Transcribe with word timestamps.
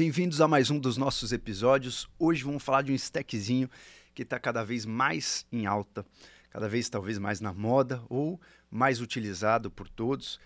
Bem-vindos 0.00 0.40
a 0.40 0.46
mais 0.46 0.70
um 0.70 0.78
dos 0.78 0.96
nossos 0.96 1.32
episódios. 1.32 2.08
Hoje 2.20 2.44
vamos 2.44 2.62
falar 2.62 2.82
de 2.82 2.92
um 2.92 2.94
stackzinho 2.94 3.68
que 4.14 4.22
está 4.22 4.38
cada 4.38 4.62
vez 4.62 4.86
mais 4.86 5.44
em 5.50 5.66
alta, 5.66 6.06
cada 6.50 6.68
vez 6.68 6.88
talvez 6.88 7.18
mais 7.18 7.40
na 7.40 7.52
moda 7.52 8.00
ou 8.08 8.40
mais 8.70 9.00
utilizado 9.00 9.72
por 9.72 9.88
todos, 9.88 10.38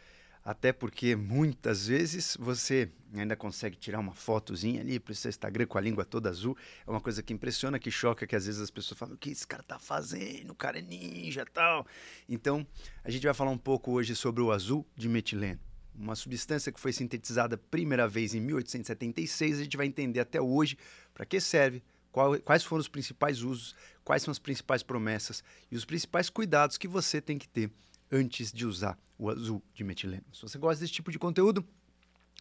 até 0.42 0.72
porque 0.72 1.14
muitas 1.14 1.86
vezes 1.86 2.34
você 2.40 2.90
ainda 3.14 3.36
consegue 3.36 3.76
tirar 3.76 4.00
uma 4.00 4.14
fotozinha 4.14 4.80
ali 4.80 4.98
para 4.98 5.12
o 5.12 5.14
seu 5.14 5.28
Instagram 5.28 5.66
com 5.66 5.76
a 5.76 5.82
língua 5.82 6.06
toda 6.06 6.30
azul. 6.30 6.56
É 6.86 6.90
uma 6.90 7.02
coisa 7.02 7.22
que 7.22 7.34
impressiona, 7.34 7.78
que 7.78 7.90
choca, 7.90 8.26
que 8.26 8.34
às 8.34 8.46
vezes 8.46 8.58
as 8.58 8.70
pessoas 8.70 8.98
falam: 8.98 9.16
o 9.16 9.18
que 9.18 9.28
esse 9.28 9.46
cara 9.46 9.62
tá 9.62 9.78
fazendo? 9.78 10.52
O 10.52 10.54
cara 10.54 10.78
é 10.78 10.82
ninja 10.82 11.44
tal. 11.44 11.86
Então, 12.26 12.66
a 13.04 13.10
gente 13.10 13.26
vai 13.26 13.34
falar 13.34 13.50
um 13.50 13.58
pouco 13.58 13.92
hoje 13.92 14.16
sobre 14.16 14.40
o 14.40 14.50
azul 14.50 14.86
de 14.96 15.10
metileno. 15.10 15.60
Uma 15.94 16.14
substância 16.14 16.72
que 16.72 16.80
foi 16.80 16.92
sintetizada 16.92 17.56
primeira 17.56 18.08
vez 18.08 18.34
em 18.34 18.40
1876, 18.40 19.58
a 19.58 19.62
gente 19.64 19.76
vai 19.76 19.86
entender 19.86 20.20
até 20.20 20.40
hoje 20.40 20.76
para 21.12 21.26
que 21.26 21.38
serve, 21.40 21.82
qual, 22.10 22.38
quais 22.40 22.64
foram 22.64 22.80
os 22.80 22.88
principais 22.88 23.42
usos, 23.42 23.74
quais 24.04 24.22
são 24.22 24.32
as 24.32 24.38
principais 24.38 24.82
promessas 24.82 25.42
e 25.70 25.76
os 25.76 25.84
principais 25.84 26.30
cuidados 26.30 26.78
que 26.78 26.88
você 26.88 27.20
tem 27.20 27.38
que 27.38 27.48
ter 27.48 27.70
antes 28.10 28.52
de 28.52 28.66
usar 28.66 28.98
o 29.18 29.30
azul 29.30 29.62
de 29.74 29.84
metileno. 29.84 30.24
Se 30.32 30.42
você 30.42 30.58
gosta 30.58 30.80
desse 30.80 30.92
tipo 30.92 31.10
de 31.10 31.18
conteúdo, 31.18 31.64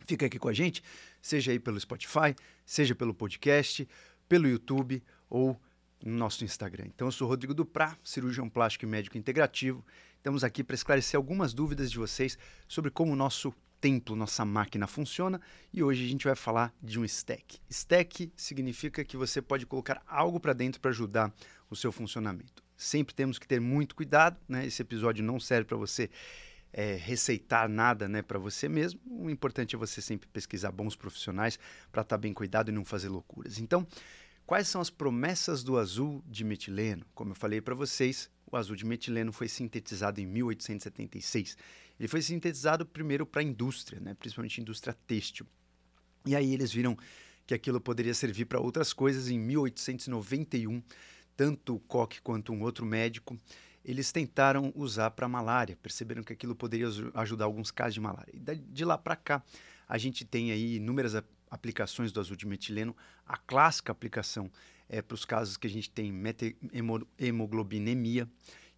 fica 0.05 0.25
aqui 0.25 0.39
com 0.39 0.49
a 0.49 0.53
gente, 0.53 0.83
seja 1.21 1.51
aí 1.51 1.59
pelo 1.59 1.79
Spotify, 1.79 2.35
seja 2.65 2.95
pelo 2.95 3.13
podcast, 3.13 3.87
pelo 4.27 4.47
YouTube 4.47 5.03
ou 5.29 5.59
no 6.03 6.17
nosso 6.17 6.43
Instagram. 6.43 6.85
Então, 6.87 7.07
eu 7.07 7.11
sou 7.11 7.27
Rodrigo 7.27 7.53
Duprá, 7.53 7.97
cirurgião 8.03 8.49
plástico 8.49 8.85
e 8.85 8.87
médico 8.87 9.17
integrativo. 9.17 9.85
Estamos 10.21 10.43
aqui 10.43 10.63
para 10.63 10.75
esclarecer 10.75 11.17
algumas 11.17 11.51
dúvidas 11.51 11.89
de 11.89 11.97
vocês 11.97 12.37
sobre 12.67 12.91
como 12.91 13.11
o 13.11 13.15
nosso 13.15 13.51
templo, 13.81 14.15
nossa 14.15 14.45
máquina 14.45 14.85
funciona 14.85 15.41
e 15.73 15.81
hoje 15.81 16.05
a 16.05 16.07
gente 16.07 16.25
vai 16.25 16.35
falar 16.35 16.71
de 16.79 16.99
um 16.99 17.05
stack. 17.05 17.57
Stack 17.67 18.31
significa 18.35 19.03
que 19.03 19.17
você 19.17 19.41
pode 19.41 19.65
colocar 19.65 19.99
algo 20.05 20.39
para 20.39 20.53
dentro 20.53 20.79
para 20.79 20.91
ajudar 20.91 21.33
o 21.71 21.75
seu 21.75 21.91
funcionamento. 21.91 22.63
Sempre 22.77 23.15
temos 23.15 23.39
que 23.39 23.47
ter 23.47 23.59
muito 23.59 23.95
cuidado, 23.95 24.37
né? 24.47 24.63
Esse 24.63 24.83
episódio 24.83 25.23
não 25.23 25.39
serve 25.39 25.65
para 25.65 25.77
você 25.77 26.07
é, 26.71 26.93
receitar 26.97 27.67
nada 27.67 28.07
né, 28.07 28.21
para 28.21 28.37
você 28.37 28.69
mesmo. 28.69 28.99
O 29.09 29.27
importante 29.27 29.75
é 29.75 29.79
você 29.79 30.03
sempre 30.03 30.29
pesquisar 30.29 30.71
bons 30.71 30.95
profissionais 30.95 31.57
para 31.91 32.03
estar 32.03 32.15
tá 32.15 32.21
bem 32.21 32.31
cuidado 32.31 32.69
e 32.69 32.71
não 32.71 32.85
fazer 32.85 33.09
loucuras. 33.09 33.57
Então, 33.57 33.87
quais 34.45 34.67
são 34.67 34.81
as 34.81 34.91
promessas 34.91 35.63
do 35.63 35.79
azul 35.79 36.23
de 36.27 36.43
metileno? 36.43 37.07
Como 37.15 37.31
eu 37.31 37.35
falei 37.35 37.59
para 37.59 37.73
vocês, 37.73 38.29
o 38.51 38.57
azul 38.57 38.75
de 38.75 38.85
metileno 38.85 39.31
foi 39.31 39.47
sintetizado 39.47 40.19
em 40.19 40.25
1876. 40.25 41.57
Ele 41.99 42.07
foi 42.07 42.21
sintetizado 42.21 42.85
primeiro 42.85 43.25
para 43.25 43.41
a 43.41 43.43
indústria, 43.43 43.99
né, 43.99 44.13
principalmente 44.13 44.59
indústria 44.59 44.93
têxtil. 45.07 45.45
E 46.25 46.35
aí 46.35 46.53
eles 46.53 46.71
viram 46.71 46.97
que 47.45 47.53
aquilo 47.53 47.79
poderia 47.81 48.13
servir 48.13 48.45
para 48.45 48.59
outras 48.59 48.93
coisas. 48.93 49.29
Em 49.29 49.39
1891, 49.39 50.81
tanto 51.35 51.75
o 51.75 51.79
Koch 51.79 52.21
quanto 52.21 52.53
um 52.53 52.61
outro 52.61 52.85
médico 52.85 53.37
eles 53.83 54.11
tentaram 54.11 54.71
usar 54.75 55.11
para 55.11 55.27
malária, 55.27 55.75
perceberam 55.81 56.23
que 56.23 56.31
aquilo 56.31 56.55
poderia 56.55 56.87
ajudar 57.15 57.45
alguns 57.45 57.71
casos 57.71 57.95
de 57.95 57.99
malária. 57.99 58.31
E 58.33 58.39
de 58.39 58.85
lá 58.85 58.97
para 58.97 59.15
cá, 59.15 59.43
a 59.87 59.97
gente 59.97 60.23
tem 60.23 60.51
aí 60.51 60.75
inúmeras 60.75 61.15
aplicações 61.49 62.11
do 62.11 62.19
azul 62.19 62.35
de 62.35 62.45
metileno. 62.45 62.95
A 63.25 63.37
clássica 63.37 63.91
aplicação 63.91 64.51
é 64.91 65.01
para 65.01 65.15
os 65.15 65.23
casos 65.23 65.55
que 65.55 65.65
a 65.65 65.69
gente 65.69 65.89
tem 65.89 66.11
metemoglobinemia, 66.11 68.27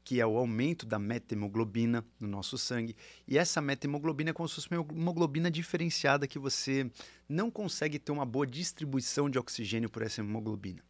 que 0.03 0.22
é 0.22 0.28
o 0.28 0.38
aumento 0.38 0.86
da 0.86 1.00
metemoglobina 1.00 2.06
no 2.19 2.28
nosso 2.28 2.56
sangue. 2.56 2.95
E 3.28 3.36
essa 3.38 3.59
metemoglobina 3.59 4.30
é 4.30 4.34
como 4.34 4.47
se 4.47 4.56
fosse 4.56 4.69
uma 4.69 4.86
hemoglobina 4.91 5.50
diferenciada 5.50 6.28
que 6.28 6.38
você 6.38 6.88
não 7.28 7.50
consegue 7.50 7.97
ter 7.97 8.11
uma 8.11 8.25
boa 8.25 8.45
distribuição 8.45 9.28
de 9.28 9.39
oxigênio 9.39 9.89
por 9.89 10.03
essa 10.03 10.22
hemoglobina. 10.22 10.84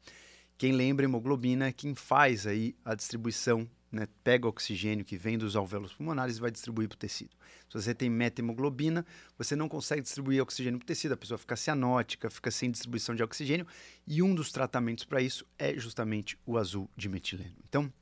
Quem 0.57 0.73
lembra, 0.73 1.05
hemoglobina 1.05 1.67
é 1.67 1.71
quem 1.71 1.95
faz 1.95 2.45
aí 2.45 2.75
a 2.83 2.93
distribuição 2.93 3.65
né, 3.93 4.07
pega 4.23 4.47
oxigênio 4.47 5.05
que 5.05 5.15
vem 5.15 5.37
dos 5.37 5.55
alvéolos 5.55 5.93
pulmonares 5.93 6.37
e 6.37 6.41
vai 6.41 6.49
distribuir 6.49 6.89
para 6.89 6.95
o 6.95 6.97
tecido. 6.97 7.29
Se 7.69 7.79
você 7.79 7.93
tem 7.93 8.09
metahemoglobina, 8.09 9.05
você 9.37 9.55
não 9.55 9.69
consegue 9.69 10.01
distribuir 10.01 10.41
oxigênio 10.41 10.79
para 10.79 10.85
o 10.85 10.87
tecido, 10.87 11.13
a 11.13 11.17
pessoa 11.17 11.37
fica 11.37 11.55
cianótica, 11.55 12.29
fica 12.29 12.49
sem 12.49 12.71
distribuição 12.71 13.13
de 13.13 13.21
oxigênio, 13.21 13.67
e 14.07 14.23
um 14.23 14.33
dos 14.33 14.51
tratamentos 14.51 15.05
para 15.05 15.21
isso 15.21 15.45
é 15.59 15.77
justamente 15.77 16.37
o 16.43 16.57
azul 16.57 16.89
de 16.97 17.07
metileno. 17.07 17.55
Então, 17.69 17.93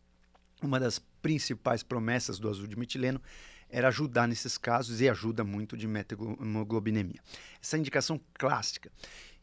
uma 0.64 0.80
das 0.80 0.98
principais 1.22 1.84
promessas 1.84 2.40
do 2.40 2.50
azul 2.50 2.68
de 2.68 2.78
metileno 2.78 3.22
era 3.72 3.88
ajudar 3.88 4.28
nesses 4.28 4.58
casos 4.58 5.02
e 5.02 5.10
ajuda 5.10 5.44
muito 5.44 5.78
de 5.78 5.88
metaglobinemia. 5.88 7.20
Essa 7.62 7.78
é 7.78 7.80
indicação 7.80 8.20
clássica. 8.34 8.92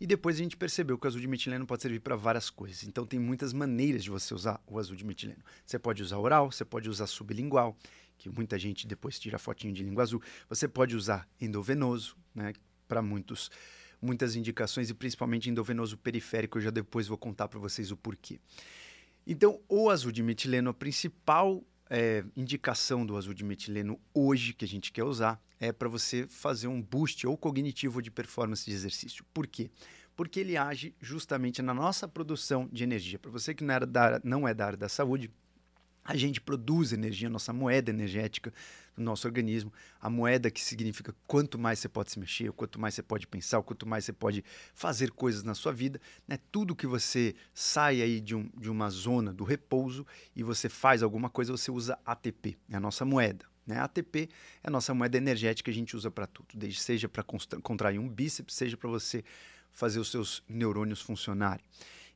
E 0.00 0.06
depois 0.06 0.36
a 0.36 0.38
gente 0.42 0.56
percebeu 0.56 0.98
que 0.98 1.06
o 1.06 1.08
azul 1.08 1.20
de 1.20 1.26
metileno 1.26 1.66
pode 1.66 1.82
servir 1.82 2.00
para 2.00 2.14
várias 2.14 2.50
coisas. 2.50 2.84
Então 2.84 3.04
tem 3.06 3.18
muitas 3.18 3.52
maneiras 3.52 4.04
de 4.04 4.10
você 4.10 4.32
usar 4.34 4.60
o 4.66 4.78
azul 4.78 4.94
de 4.94 5.04
metileno. 5.04 5.42
Você 5.64 5.78
pode 5.78 6.02
usar 6.02 6.18
oral, 6.18 6.52
você 6.52 6.64
pode 6.64 6.88
usar 6.88 7.06
sublingual, 7.06 7.76
que 8.16 8.28
muita 8.28 8.58
gente 8.58 8.86
depois 8.86 9.18
tira 9.18 9.38
fotinho 9.38 9.72
de 9.72 9.82
língua 9.82 10.02
azul. 10.02 10.22
Você 10.48 10.68
pode 10.68 10.94
usar 10.94 11.26
endovenoso, 11.40 12.16
né, 12.34 12.52
para 12.86 13.02
muitos 13.02 13.50
muitas 14.00 14.36
indicações 14.36 14.88
e 14.88 14.94
principalmente 14.94 15.50
endovenoso 15.50 15.98
periférico, 15.98 16.58
eu 16.58 16.62
já 16.62 16.70
depois 16.70 17.08
vou 17.08 17.18
contar 17.18 17.48
para 17.48 17.58
vocês 17.58 17.90
o 17.90 17.96
porquê. 17.96 18.38
Então, 19.26 19.60
o 19.68 19.90
azul 19.90 20.12
de 20.12 20.22
metileno, 20.22 20.70
a 20.70 20.74
principal 20.74 21.64
é, 21.90 22.24
indicação 22.36 23.04
do 23.04 23.16
azul 23.16 23.34
de 23.34 23.44
metileno 23.44 23.98
hoje 24.12 24.52
que 24.52 24.64
a 24.64 24.68
gente 24.68 24.92
quer 24.92 25.04
usar 25.04 25.40
é 25.60 25.72
para 25.72 25.88
você 25.88 26.26
fazer 26.28 26.68
um 26.68 26.80
boost 26.80 27.26
ou 27.26 27.36
cognitivo 27.36 28.00
de 28.00 28.10
performance 28.10 28.64
de 28.64 28.72
exercício. 28.72 29.24
Por 29.32 29.46
quê? 29.46 29.70
Porque 30.14 30.40
ele 30.40 30.56
age 30.56 30.94
justamente 31.00 31.62
na 31.62 31.72
nossa 31.72 32.06
produção 32.06 32.68
de 32.72 32.82
energia. 32.82 33.18
Para 33.18 33.30
você 33.30 33.54
que 33.54 33.64
não, 33.64 33.74
era 33.74 33.86
da, 33.86 34.20
não 34.22 34.46
é 34.46 34.54
da 34.54 34.66
área 34.66 34.78
da 34.78 34.88
saúde, 34.88 35.30
a 36.08 36.16
gente 36.16 36.40
produz 36.40 36.94
energia, 36.94 37.28
nossa 37.28 37.52
moeda 37.52 37.90
energética 37.90 38.50
no 38.96 39.04
nosso 39.04 39.28
organismo. 39.28 39.70
A 40.00 40.08
moeda 40.08 40.50
que 40.50 40.58
significa 40.58 41.14
quanto 41.26 41.58
mais 41.58 41.80
você 41.80 41.88
pode 41.88 42.10
se 42.10 42.18
mexer, 42.18 42.50
quanto 42.52 42.80
mais 42.80 42.94
você 42.94 43.02
pode 43.02 43.26
pensar, 43.26 43.62
quanto 43.62 43.86
mais 43.86 44.06
você 44.06 44.12
pode 44.14 44.42
fazer 44.72 45.10
coisas 45.10 45.42
na 45.42 45.54
sua 45.54 45.70
vida. 45.70 46.00
Né? 46.26 46.38
Tudo 46.50 46.74
que 46.74 46.86
você 46.86 47.34
sai 47.52 48.00
aí 48.00 48.22
de, 48.22 48.34
um, 48.34 48.50
de 48.56 48.70
uma 48.70 48.88
zona 48.88 49.34
do 49.34 49.44
repouso 49.44 50.06
e 50.34 50.42
você 50.42 50.70
faz 50.70 51.02
alguma 51.02 51.28
coisa, 51.28 51.52
você 51.52 51.70
usa 51.70 51.98
ATP, 52.06 52.56
é 52.70 52.76
a 52.76 52.80
nossa 52.80 53.04
moeda. 53.04 53.44
Né? 53.66 53.78
ATP 53.78 54.30
é 54.64 54.68
a 54.68 54.70
nossa 54.70 54.94
moeda 54.94 55.18
energética 55.18 55.70
que 55.70 55.70
a 55.70 55.78
gente 55.78 55.94
usa 55.94 56.10
para 56.10 56.26
tudo, 56.26 56.48
desde 56.54 56.80
seja 56.80 57.06
para 57.06 57.22
contrair 57.22 58.00
um 58.00 58.08
bíceps, 58.08 58.54
seja 58.54 58.78
para 58.78 58.88
você 58.88 59.22
fazer 59.72 60.00
os 60.00 60.10
seus 60.10 60.42
neurônios 60.48 61.02
funcionarem. 61.02 61.62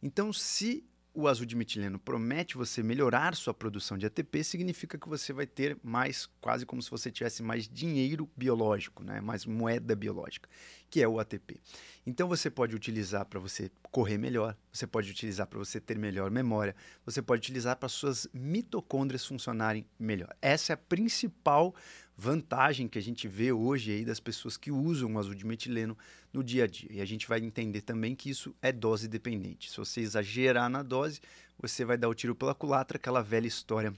Então, 0.02 0.32
se 0.32 0.82
o 1.14 1.28
azul 1.28 1.44
de 1.44 1.54
metileno 1.54 1.98
promete 1.98 2.56
você 2.56 2.82
melhorar 2.82 3.34
sua 3.34 3.52
produção 3.52 3.98
de 3.98 4.06
ATP, 4.06 4.42
significa 4.42 4.98
que 4.98 5.08
você 5.08 5.32
vai 5.32 5.46
ter 5.46 5.76
mais, 5.82 6.26
quase 6.40 6.64
como 6.64 6.80
se 6.80 6.90
você 6.90 7.10
tivesse 7.10 7.42
mais 7.42 7.68
dinheiro 7.68 8.28
biológico, 8.36 9.04
né? 9.04 9.20
mais 9.20 9.44
moeda 9.44 9.94
biológica, 9.94 10.48
que 10.88 11.02
é 11.02 11.08
o 11.08 11.20
ATP. 11.20 11.60
Então 12.06 12.26
você 12.28 12.50
pode 12.50 12.74
utilizar 12.74 13.26
para 13.26 13.38
você 13.38 13.70
correr 13.90 14.16
melhor, 14.16 14.56
você 14.72 14.86
pode 14.86 15.10
utilizar 15.10 15.46
para 15.46 15.58
você 15.58 15.78
ter 15.78 15.98
melhor 15.98 16.30
memória, 16.30 16.74
você 17.04 17.20
pode 17.20 17.40
utilizar 17.40 17.76
para 17.76 17.88
suas 17.88 18.26
mitocôndrias 18.32 19.26
funcionarem 19.26 19.86
melhor. 19.98 20.34
Essa 20.40 20.72
é 20.72 20.74
a 20.74 20.78
principal 20.78 21.74
vantagem 22.22 22.86
que 22.86 22.98
a 22.98 23.02
gente 23.02 23.26
vê 23.26 23.50
hoje 23.50 23.90
aí 23.90 24.04
das 24.04 24.20
pessoas 24.20 24.56
que 24.56 24.70
usam 24.70 25.12
o 25.12 25.18
azul 25.18 25.34
de 25.34 25.44
metileno 25.44 25.98
no 26.32 26.44
dia 26.44 26.64
a 26.64 26.66
dia. 26.68 26.88
E 26.92 27.00
a 27.00 27.04
gente 27.04 27.26
vai 27.26 27.40
entender 27.40 27.80
também 27.80 28.14
que 28.14 28.30
isso 28.30 28.54
é 28.62 28.70
dose 28.70 29.08
dependente. 29.08 29.68
Se 29.68 29.76
você 29.76 30.00
exagerar 30.00 30.70
na 30.70 30.84
dose, 30.84 31.20
você 31.58 31.84
vai 31.84 31.98
dar 31.98 32.08
o 32.08 32.14
tiro 32.14 32.34
pela 32.34 32.54
culatra, 32.54 32.96
aquela 32.96 33.22
velha 33.22 33.48
história 33.48 33.92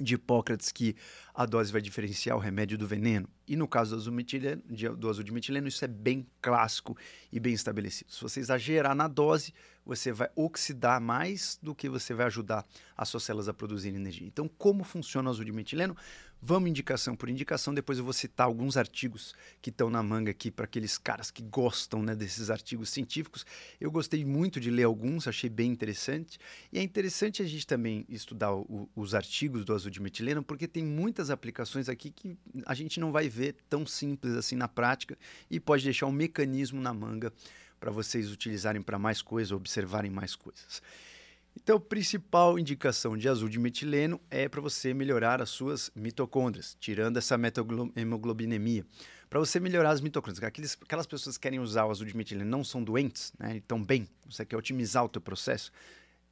de 0.00 0.14
Hipócrates 0.14 0.72
que 0.72 0.96
a 1.34 1.44
dose 1.44 1.70
vai 1.70 1.82
diferenciar 1.82 2.34
o 2.34 2.40
remédio 2.40 2.78
do 2.78 2.86
veneno. 2.86 3.28
E 3.46 3.56
no 3.56 3.68
caso 3.68 3.90
do 3.90 4.00
azul, 4.00 4.12
metileno, 4.14 4.62
do 4.96 5.10
azul 5.10 5.22
de 5.22 5.32
metileno, 5.32 5.68
isso 5.68 5.84
é 5.84 5.88
bem 5.88 6.26
clássico 6.40 6.96
e 7.30 7.38
bem 7.38 7.52
estabelecido. 7.52 8.10
Se 8.10 8.22
você 8.22 8.40
exagerar 8.40 8.94
na 8.94 9.06
dose, 9.06 9.52
você 9.90 10.12
vai 10.12 10.30
oxidar 10.36 11.00
mais 11.00 11.58
do 11.60 11.74
que 11.74 11.88
você 11.88 12.14
vai 12.14 12.26
ajudar 12.26 12.64
as 12.96 13.08
suas 13.08 13.24
células 13.24 13.48
a 13.48 13.52
produzirem 13.52 13.98
energia. 13.98 14.24
Então, 14.24 14.46
como 14.46 14.84
funciona 14.84 15.28
o 15.28 15.32
azul 15.32 15.44
de 15.44 15.50
metileno? 15.50 15.96
Vamos 16.40 16.70
indicação 16.70 17.16
por 17.16 17.28
indicação, 17.28 17.74
depois 17.74 17.98
eu 17.98 18.04
vou 18.04 18.14
citar 18.14 18.46
alguns 18.46 18.76
artigos 18.76 19.34
que 19.60 19.68
estão 19.68 19.90
na 19.90 20.02
manga 20.02 20.30
aqui 20.30 20.50
para 20.50 20.64
aqueles 20.64 20.96
caras 20.96 21.30
que 21.30 21.42
gostam 21.42 22.02
né, 22.02 22.14
desses 22.14 22.50
artigos 22.50 22.88
científicos. 22.88 23.44
Eu 23.80 23.90
gostei 23.90 24.24
muito 24.24 24.60
de 24.60 24.70
ler 24.70 24.84
alguns, 24.84 25.26
achei 25.26 25.50
bem 25.50 25.70
interessante. 25.70 26.38
E 26.72 26.78
é 26.78 26.82
interessante 26.82 27.42
a 27.42 27.44
gente 27.44 27.66
também 27.66 28.06
estudar 28.08 28.54
o, 28.54 28.88
os 28.94 29.14
artigos 29.14 29.64
do 29.64 29.74
azul 29.74 29.90
de 29.90 30.00
metileno, 30.00 30.42
porque 30.42 30.68
tem 30.68 30.84
muitas 30.84 31.30
aplicações 31.30 31.88
aqui 31.88 32.10
que 32.10 32.38
a 32.64 32.74
gente 32.74 33.00
não 33.00 33.10
vai 33.10 33.28
ver 33.28 33.56
tão 33.68 33.84
simples 33.84 34.34
assim 34.34 34.54
na 34.54 34.68
prática 34.68 35.18
e 35.50 35.58
pode 35.58 35.84
deixar 35.84 36.06
um 36.06 36.12
mecanismo 36.12 36.80
na 36.80 36.94
manga 36.94 37.32
para 37.80 37.90
vocês 37.90 38.30
utilizarem 38.30 38.82
para 38.82 38.98
mais 38.98 39.22
coisas, 39.22 39.50
observarem 39.50 40.10
mais 40.10 40.36
coisas. 40.36 40.82
Então, 41.56 41.78
a 41.78 41.80
principal 41.80 42.58
indicação 42.58 43.16
de 43.16 43.28
azul 43.28 43.48
de 43.48 43.58
metileno 43.58 44.20
é 44.30 44.48
para 44.48 44.60
você 44.60 44.94
melhorar 44.94 45.42
as 45.42 45.50
suas 45.50 45.90
mitocôndrias, 45.96 46.76
tirando 46.78 47.16
essa 47.16 47.36
hemoglobinемia. 47.96 48.84
para 49.28 49.40
você 49.40 49.58
melhorar 49.58 49.90
as 49.90 50.00
mitocôndrias. 50.00 50.42
Aqueles, 50.44 50.76
aquelas 50.82 51.06
pessoas 51.06 51.36
que 51.36 51.42
querem 51.42 51.58
usar 51.58 51.86
o 51.86 51.90
azul 51.90 52.06
de 52.06 52.16
metileno 52.16 52.48
não 52.48 52.62
são 52.62 52.82
doentes, 52.82 53.32
né? 53.38 53.56
Estão 53.56 53.82
bem. 53.82 54.08
Você 54.28 54.44
quer 54.44 54.56
otimizar 54.56 55.04
o 55.04 55.08
teu 55.08 55.20
processo 55.20 55.72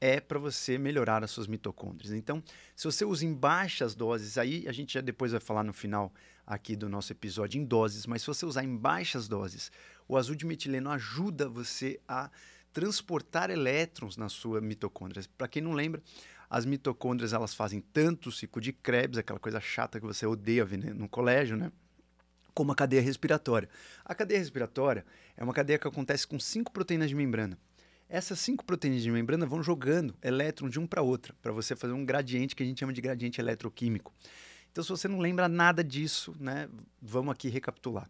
é 0.00 0.20
para 0.20 0.38
você 0.38 0.78
melhorar 0.78 1.24
as 1.24 1.30
suas 1.30 1.46
mitocôndrias. 1.46 2.12
Então, 2.12 2.42
se 2.74 2.84
você 2.84 3.04
usa 3.04 3.24
em 3.24 3.34
baixas 3.34 3.94
doses, 3.94 4.38
aí 4.38 4.66
a 4.68 4.72
gente 4.72 4.94
já 4.94 5.00
depois 5.00 5.32
vai 5.32 5.40
falar 5.40 5.64
no 5.64 5.72
final 5.72 6.12
aqui 6.46 6.76
do 6.76 6.88
nosso 6.88 7.12
episódio 7.12 7.60
em 7.60 7.64
doses, 7.64 8.06
mas 8.06 8.22
se 8.22 8.28
você 8.28 8.46
usar 8.46 8.64
em 8.64 8.76
baixas 8.76 9.28
doses, 9.28 9.70
o 10.06 10.16
azul 10.16 10.34
de 10.34 10.46
metileno 10.46 10.90
ajuda 10.90 11.48
você 11.48 12.00
a 12.08 12.30
transportar 12.72 13.50
elétrons 13.50 14.16
na 14.16 14.28
sua 14.28 14.60
mitocôndria. 14.60 15.22
Para 15.36 15.48
quem 15.48 15.60
não 15.60 15.72
lembra, 15.72 16.02
as 16.48 16.64
mitocôndrias 16.64 17.32
elas 17.32 17.54
fazem 17.54 17.80
tanto 17.80 18.28
o 18.28 18.32
ciclo 18.32 18.62
de 18.62 18.72
Krebs, 18.72 19.18
aquela 19.18 19.38
coisa 19.38 19.60
chata 19.60 20.00
que 20.00 20.06
você 20.06 20.26
odeia 20.26 20.64
ver 20.64 20.78
no 20.94 21.08
colégio, 21.08 21.56
né? 21.56 21.70
Como 22.54 22.72
a 22.72 22.74
cadeia 22.74 23.02
respiratória. 23.02 23.68
A 24.04 24.14
cadeia 24.14 24.38
respiratória 24.38 25.04
é 25.36 25.44
uma 25.44 25.52
cadeia 25.52 25.78
que 25.78 25.86
acontece 25.86 26.26
com 26.26 26.40
cinco 26.40 26.72
proteínas 26.72 27.08
de 27.08 27.14
membrana. 27.14 27.58
Essas 28.08 28.38
cinco 28.38 28.64
proteínas 28.64 29.02
de 29.02 29.10
membrana 29.10 29.44
vão 29.44 29.62
jogando 29.62 30.14
elétron 30.22 30.68
de 30.70 30.80
um 30.80 30.86
para 30.86 31.02
outra, 31.02 31.34
para 31.42 31.52
você 31.52 31.76
fazer 31.76 31.92
um 31.92 32.06
gradiente 32.06 32.56
que 32.56 32.62
a 32.62 32.66
gente 32.66 32.80
chama 32.80 32.92
de 32.92 33.02
gradiente 33.02 33.38
eletroquímico. 33.38 34.14
Então, 34.72 34.82
se 34.82 34.88
você 34.88 35.06
não 35.08 35.18
lembra 35.18 35.46
nada 35.46 35.84
disso, 35.84 36.34
né, 36.40 36.70
vamos 37.02 37.32
aqui 37.32 37.50
recapitular. 37.50 38.08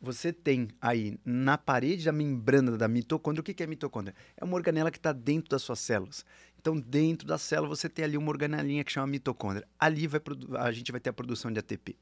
Você 0.00 0.32
tem 0.32 0.68
aí 0.80 1.18
na 1.24 1.56
parede 1.56 2.04
da 2.04 2.12
membrana 2.12 2.76
da 2.76 2.86
mitocôndria, 2.86 3.40
o 3.40 3.44
que 3.44 3.62
é 3.62 3.66
mitocôndria? 3.66 4.14
É 4.36 4.44
uma 4.44 4.54
organela 4.54 4.90
que 4.90 4.98
está 4.98 5.12
dentro 5.12 5.48
das 5.48 5.62
suas 5.62 5.80
células. 5.80 6.26
Então, 6.60 6.78
dentro 6.78 7.26
da 7.26 7.38
célula, 7.38 7.74
você 7.74 7.88
tem 7.88 8.04
ali 8.04 8.18
uma 8.18 8.28
organelinha 8.28 8.84
que 8.84 8.92
chama 8.92 9.06
mitocôndria. 9.06 9.66
Ali 9.78 10.06
vai, 10.06 10.20
a 10.58 10.70
gente 10.70 10.92
vai 10.92 11.00
ter 11.00 11.10
a 11.10 11.12
produção 11.12 11.50
de 11.50 11.58
ATP. 11.58 11.96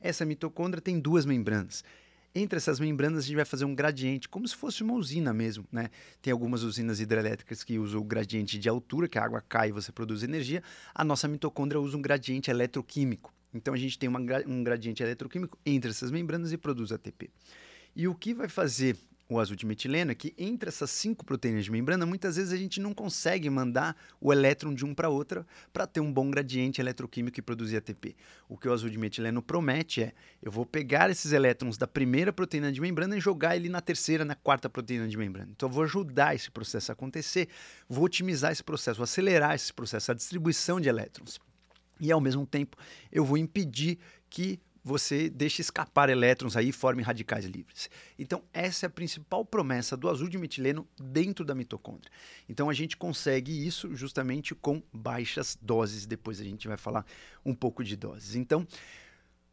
Essa 0.00 0.26
mitocôndria 0.26 0.82
tem 0.82 1.00
duas 1.00 1.24
membranas. 1.24 1.82
Entre 2.32 2.56
essas 2.56 2.78
membranas, 2.78 3.24
a 3.24 3.26
gente 3.26 3.36
vai 3.36 3.44
fazer 3.44 3.64
um 3.64 3.74
gradiente, 3.74 4.28
como 4.28 4.46
se 4.46 4.54
fosse 4.54 4.84
uma 4.84 4.94
usina 4.94 5.32
mesmo. 5.32 5.64
Né? 5.72 5.90
Tem 6.22 6.32
algumas 6.32 6.62
usinas 6.62 7.00
hidrelétricas 7.00 7.64
que 7.64 7.76
usam 7.76 8.00
o 8.00 8.04
gradiente 8.04 8.56
de 8.56 8.68
altura, 8.68 9.08
que 9.08 9.18
a 9.18 9.24
água 9.24 9.40
cai 9.40 9.70
e 9.70 9.72
você 9.72 9.90
produz 9.90 10.22
energia. 10.22 10.62
A 10.94 11.02
nossa 11.02 11.26
mitocôndria 11.26 11.80
usa 11.80 11.96
um 11.96 12.02
gradiente 12.02 12.48
eletroquímico. 12.48 13.34
Então, 13.52 13.74
a 13.74 13.76
gente 13.76 13.98
tem 13.98 14.08
uma, 14.08 14.20
um 14.46 14.62
gradiente 14.62 15.02
eletroquímico 15.02 15.58
entre 15.66 15.90
essas 15.90 16.12
membranas 16.12 16.52
e 16.52 16.56
produz 16.56 16.92
ATP. 16.92 17.30
E 17.96 18.06
o 18.06 18.14
que 18.14 18.32
vai 18.32 18.48
fazer 18.48 18.96
o 19.30 19.38
azul 19.38 19.54
de 19.54 19.64
metileno 19.64 20.10
é 20.10 20.14
que 20.14 20.34
entre 20.36 20.68
essas 20.68 20.90
cinco 20.90 21.24
proteínas 21.24 21.64
de 21.64 21.70
membrana, 21.70 22.04
muitas 22.04 22.36
vezes 22.36 22.52
a 22.52 22.56
gente 22.56 22.80
não 22.80 22.92
consegue 22.92 23.48
mandar 23.48 23.96
o 24.20 24.32
elétron 24.32 24.74
de 24.74 24.84
um 24.84 24.92
para 24.92 25.08
outra 25.08 25.46
para 25.72 25.86
ter 25.86 26.00
um 26.00 26.12
bom 26.12 26.28
gradiente 26.30 26.80
eletroquímico 26.80 27.38
e 27.38 27.42
produzir 27.42 27.76
ATP. 27.76 28.16
O 28.48 28.56
que 28.56 28.68
o 28.68 28.72
azul 28.72 28.90
de 28.90 28.98
metileno 28.98 29.40
promete 29.40 30.02
é: 30.02 30.12
eu 30.42 30.50
vou 30.50 30.66
pegar 30.66 31.10
esses 31.10 31.32
elétrons 31.32 31.78
da 31.78 31.86
primeira 31.86 32.32
proteína 32.32 32.72
de 32.72 32.80
membrana 32.80 33.16
e 33.16 33.20
jogar 33.20 33.54
ele 33.54 33.68
na 33.68 33.80
terceira, 33.80 34.24
na 34.24 34.34
quarta 34.34 34.68
proteína 34.68 35.06
de 35.06 35.16
membrana. 35.16 35.50
Então 35.52 35.68
eu 35.68 35.72
vou 35.72 35.84
ajudar 35.84 36.34
esse 36.34 36.50
processo 36.50 36.90
a 36.90 36.94
acontecer, 36.94 37.48
vou 37.88 38.04
otimizar 38.04 38.50
esse 38.50 38.64
processo, 38.64 38.98
vou 38.98 39.04
acelerar 39.04 39.54
esse 39.54 39.72
processo, 39.72 40.10
a 40.10 40.14
distribuição 40.14 40.80
de 40.80 40.88
elétrons. 40.88 41.38
E 42.00 42.10
ao 42.10 42.20
mesmo 42.20 42.46
tempo, 42.46 42.76
eu 43.12 43.24
vou 43.24 43.36
impedir 43.36 43.98
que 44.28 44.58
você 44.82 45.28
deixa 45.28 45.60
escapar 45.60 46.08
elétrons 46.08 46.56
aí 46.56 46.68
e 46.68 46.72
forme 46.72 47.02
radicais 47.02 47.44
livres. 47.44 47.90
Então, 48.18 48.42
essa 48.52 48.86
é 48.86 48.88
a 48.88 48.90
principal 48.90 49.44
promessa 49.44 49.96
do 49.96 50.08
azul 50.08 50.28
de 50.28 50.38
metileno 50.38 50.86
dentro 50.98 51.44
da 51.44 51.54
mitocôndria. 51.54 52.10
Então, 52.48 52.70
a 52.70 52.72
gente 52.72 52.96
consegue 52.96 53.66
isso 53.66 53.94
justamente 53.94 54.54
com 54.54 54.82
baixas 54.92 55.58
doses. 55.60 56.06
Depois 56.06 56.40
a 56.40 56.44
gente 56.44 56.66
vai 56.66 56.76
falar 56.76 57.04
um 57.44 57.54
pouco 57.54 57.84
de 57.84 57.96
doses. 57.96 58.34
Então, 58.36 58.66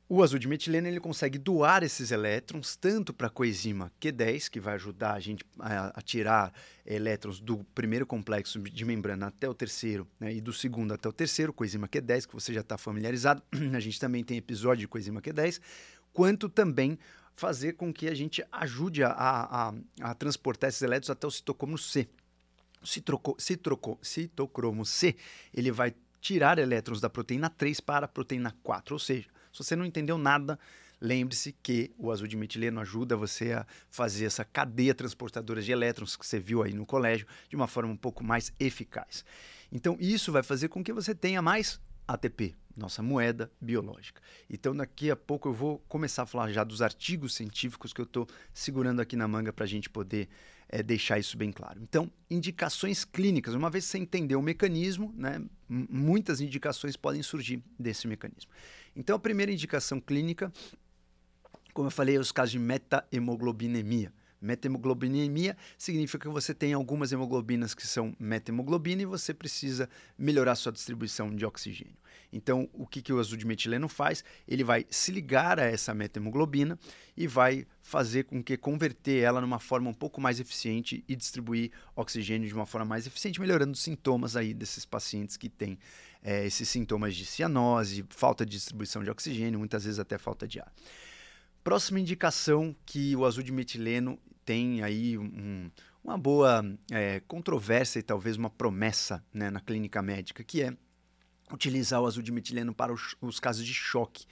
o 0.09 0.23
azul 0.23 0.39
de 0.39 0.47
metileno 0.47 0.87
ele 0.87 0.99
consegue 0.99 1.37
doar 1.37 1.83
esses 1.83 2.11
elétrons 2.11 2.77
tanto 2.77 3.13
para 3.13 3.27
a 3.27 3.29
coenzima 3.29 3.91
Q10, 3.99 4.49
que 4.49 4.59
vai 4.59 4.75
ajudar 4.75 5.13
a 5.13 5.19
gente 5.19 5.45
a, 5.59 5.99
a, 5.99 6.01
tirar 6.01 6.53
elétrons 6.85 7.41
do 7.41 7.57
primeiro 7.75 8.05
complexo 8.05 8.57
de 8.59 8.85
membrana 8.85 9.27
até 9.27 9.49
o 9.49 9.53
terceiro, 9.53 10.07
né, 10.17 10.33
e 10.33 10.39
do 10.39 10.53
segundo 10.53 10.93
até 10.93 11.09
o 11.09 11.13
terceiro, 11.13 11.51
coenzima 11.51 11.89
Q10, 11.89 12.25
que 12.25 12.33
você 12.33 12.53
já 12.53 12.61
está 12.61 12.77
familiarizado. 12.77 13.43
A 13.75 13.79
gente 13.79 13.99
também 13.99 14.23
tem 14.23 14.37
episódio 14.37 14.81
de 14.81 14.87
coenzima 14.87 15.21
Q10, 15.21 15.59
quanto 16.13 16.47
também 16.47 16.97
fazer 17.35 17.73
com 17.73 17.93
que 17.93 18.07
a 18.07 18.15
gente 18.15 18.43
ajude 18.51 19.03
a, 19.03 19.11
a, 19.11 19.73
a 20.01 20.15
transportar 20.15 20.69
esses 20.69 20.81
elétrons 20.81 21.11
até 21.11 21.27
o 21.27 21.31
citocromo 21.31 21.77
C. 21.77 22.07
O 22.81 22.87
citroco, 22.87 23.35
citroco, 23.37 23.99
citocromo 24.01 24.83
C 24.83 25.15
ele 25.53 25.71
vai 25.71 25.93
tirar 26.19 26.57
elétrons 26.57 26.99
da 26.99 27.09
proteína 27.09 27.47
3 27.47 27.79
para 27.79 28.05
a 28.05 28.07
proteína 28.07 28.55
4, 28.63 28.95
ou 28.95 28.99
seja, 28.99 29.27
se 29.57 29.63
você 29.63 29.75
não 29.75 29.85
entendeu 29.85 30.17
nada, 30.17 30.59
lembre-se 31.01 31.51
que 31.63 31.91
o 31.97 32.11
azul 32.11 32.27
de 32.27 32.37
metileno 32.37 32.79
ajuda 32.79 33.15
você 33.15 33.53
a 33.53 33.65
fazer 33.89 34.25
essa 34.25 34.45
cadeia 34.45 34.93
transportadora 34.93 35.61
de 35.61 35.71
elétrons 35.71 36.15
que 36.15 36.25
você 36.25 36.39
viu 36.39 36.61
aí 36.61 36.73
no 36.73 36.85
colégio 36.85 37.27
de 37.49 37.55
uma 37.55 37.67
forma 37.67 37.91
um 37.91 37.97
pouco 37.97 38.23
mais 38.23 38.53
eficaz. 38.59 39.25
Então, 39.71 39.97
isso 39.99 40.31
vai 40.31 40.43
fazer 40.43 40.67
com 40.67 40.83
que 40.83 40.93
você 40.93 41.13
tenha 41.15 41.41
mais 41.41 41.79
ATP, 42.07 42.55
nossa 42.75 43.01
moeda 43.01 43.51
biológica. 43.59 44.21
Então, 44.49 44.75
daqui 44.75 45.09
a 45.11 45.15
pouco 45.15 45.49
eu 45.49 45.53
vou 45.53 45.79
começar 45.89 46.23
a 46.23 46.25
falar 46.27 46.51
já 46.51 46.63
dos 46.63 46.81
artigos 46.81 47.33
científicos 47.33 47.91
que 47.91 47.99
eu 47.99 48.05
estou 48.05 48.27
segurando 48.53 49.01
aqui 49.01 49.15
na 49.15 49.27
manga 49.27 49.51
para 49.51 49.65
a 49.65 49.67
gente 49.67 49.89
poder 49.89 50.29
é, 50.69 50.83
deixar 50.83 51.17
isso 51.17 51.37
bem 51.37 51.51
claro. 51.51 51.79
Então, 51.81 52.11
indicações 52.29 53.05
clínicas. 53.05 53.53
Uma 53.53 53.69
vez 53.69 53.85
que 53.85 53.91
você 53.91 53.97
entender 53.97 54.35
o 54.35 54.41
mecanismo, 54.41 55.13
né, 55.15 55.41
muitas 55.67 56.41
indicações 56.41 56.95
podem 56.95 57.23
surgir 57.23 57.61
desse 57.79 58.07
mecanismo. 58.07 58.51
Então, 58.95 59.15
a 59.15 59.19
primeira 59.19 59.51
indicação 59.51 59.99
clínica, 59.99 60.51
como 61.73 61.87
eu 61.87 61.91
falei, 61.91 62.15
é 62.15 62.19
os 62.19 62.31
casos 62.31 62.51
de 62.51 62.59
meta-hemoglobinemia. 62.59 64.11
Metahemoglobinemia 64.39 65.57
significa 65.77 66.27
que 66.27 66.33
você 66.33 66.53
tem 66.53 66.73
algumas 66.73 67.11
hemoglobinas 67.11 67.73
que 67.73 67.87
são 67.87 68.15
metahemoglobina 68.19 69.01
e 69.01 69.05
você 69.05 69.33
precisa 69.33 69.89
melhorar 70.17 70.55
sua 70.55 70.71
distribuição 70.71 71.35
de 71.35 71.45
oxigênio. 71.45 71.97
Então, 72.31 72.69
o 72.73 72.85
que, 72.85 73.01
que 73.01 73.13
o 73.13 73.19
azul 73.19 73.37
de 73.37 73.45
metileno 73.45 73.87
faz? 73.87 74.23
Ele 74.47 74.63
vai 74.63 74.85
se 74.89 75.11
ligar 75.11 75.59
a 75.59 75.63
essa 75.63 75.93
metahemoglobina 75.93 76.77
e 77.15 77.25
vai 77.25 77.65
fazer 77.81 78.25
com 78.25 78.43
que 78.43 78.57
converter 78.57 79.23
ela 79.23 79.39
numa 79.39 79.59
forma 79.59 79.89
um 79.89 79.93
pouco 79.93 80.19
mais 80.19 80.39
eficiente 80.39 81.03
e 81.07 81.15
distribuir 81.15 81.71
oxigênio 81.95 82.47
de 82.47 82.53
uma 82.53 82.65
forma 82.65 82.85
mais 82.85 83.07
eficiente, 83.07 83.39
melhorando 83.39 83.71
os 83.71 83.81
sintomas 83.81 84.35
aí 84.35 84.53
desses 84.53 84.85
pacientes 84.85 85.37
que 85.37 85.49
têm 85.49 85.79
é, 86.21 86.45
esses 86.45 86.67
sintomas 86.67 87.15
de 87.15 87.25
cianose, 87.25 88.05
falta 88.09 88.45
de 88.45 88.51
distribuição 88.51 89.03
de 89.03 89.09
oxigênio, 89.09 89.57
muitas 89.57 89.85
vezes 89.85 89.99
até 89.99 90.17
falta 90.17 90.47
de 90.47 90.59
ar. 90.59 90.71
Próxima 91.67 91.99
indicação 91.99 92.73
que 92.85 93.13
o 93.13 93.25
azul 93.25 93.43
de 93.43 93.51
metileno 93.51 94.17
tem 94.45 94.81
aí 94.83 95.17
um, 95.17 95.69
uma 96.01 96.17
boa 96.17 96.63
é, 96.89 97.19
controvérsia 97.27 97.99
e 97.99 98.01
talvez 98.01 98.37
uma 98.37 98.49
promessa 98.49 99.21
né, 99.33 99.49
na 99.49 99.59
clínica 99.59 100.01
médica, 100.01 100.45
que 100.45 100.61
é 100.61 100.73
utilizar 101.51 102.01
o 102.01 102.05
azul 102.05 102.23
de 102.23 102.31
metileno 102.31 102.73
para 102.73 102.93
os, 102.93 103.17
os 103.19 103.37
casos 103.37 103.65
de 103.65 103.73
choque 103.73 104.25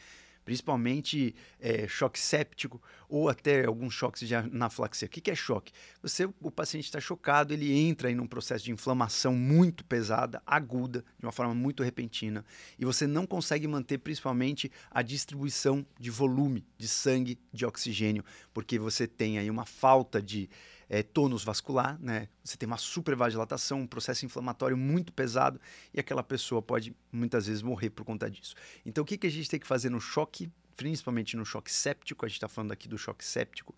principalmente 0.46 1.36
é, 1.60 1.88
choque 1.88 2.20
séptico 2.20 2.82
ou 3.10 3.28
até 3.28 3.66
alguns 3.66 3.94
choques 3.94 4.28
de 4.28 4.36
anafilaxia. 4.36 5.08
O 5.08 5.10
que, 5.10 5.20
que 5.20 5.32
é 5.32 5.36
choque? 5.36 5.74
Você, 6.02 6.26
o 6.40 6.52
paciente 6.52 6.86
está 6.86 7.00
chocado, 7.00 7.54
ele 7.54 7.74
entra 7.74 8.12
em 8.12 8.20
um 8.20 8.28
processo 8.28 8.64
de 8.64 8.72
inflamação 8.72 9.34
muito 9.34 9.84
pesada, 9.84 10.42
aguda, 10.46 11.04
de 11.20 11.26
uma 11.26 11.32
forma 11.32 11.56
muito 11.56 11.84
repentina, 11.84 12.46
e 12.78 12.86
você 12.86 13.08
não 13.08 13.26
consegue 13.26 13.68
manter 13.68 13.98
principalmente 13.98 14.72
a 14.92 15.02
distribuição 15.02 15.86
de 16.00 16.12
volume 16.12 16.64
de 16.78 16.88
sangue, 16.88 17.40
de 17.52 17.66
oxigênio, 17.66 18.24
porque 18.54 18.78
você 18.78 19.08
tem 19.08 19.40
aí 19.40 19.50
uma 19.50 19.66
falta 19.66 20.22
de 20.22 20.50
é, 20.90 21.04
tônus 21.04 21.44
vascular, 21.44 21.98
né? 22.00 22.28
Você 22.44 22.58
tem 22.58 22.68
uma 22.68 22.78
supervasodilatação, 22.78 23.82
um 23.82 23.88
processo 23.88 24.26
inflamatório 24.26 24.78
muito 24.78 25.12
pesado 25.12 25.60
e 25.94 26.00
aquela 26.00 26.24
pessoa 26.24 26.62
pode 26.62 26.96
muitas 27.12 27.48
vezes 27.48 27.62
morrer 27.62 27.90
por 27.90 28.06
conta 28.06 28.30
disso. 28.30 28.56
Então, 28.86 29.04
o 29.04 29.08
que, 29.08 29.18
que 29.18 29.28
a 29.28 29.32
gente 29.32 29.50
tem 29.50 29.60
que 29.60 29.68
fazer 29.68 29.90
no 29.90 30.00
choque, 30.00 30.50
principalmente 30.76 31.36
no 31.36 31.46
choque 31.46 31.72
séptico? 31.72 32.26
A 32.26 32.28
gente 32.28 32.38
está 32.38 32.48
falando 32.48 32.72
aqui 32.72 32.88
do 32.88 32.98
choque 32.98 33.24
séptico. 33.24 33.76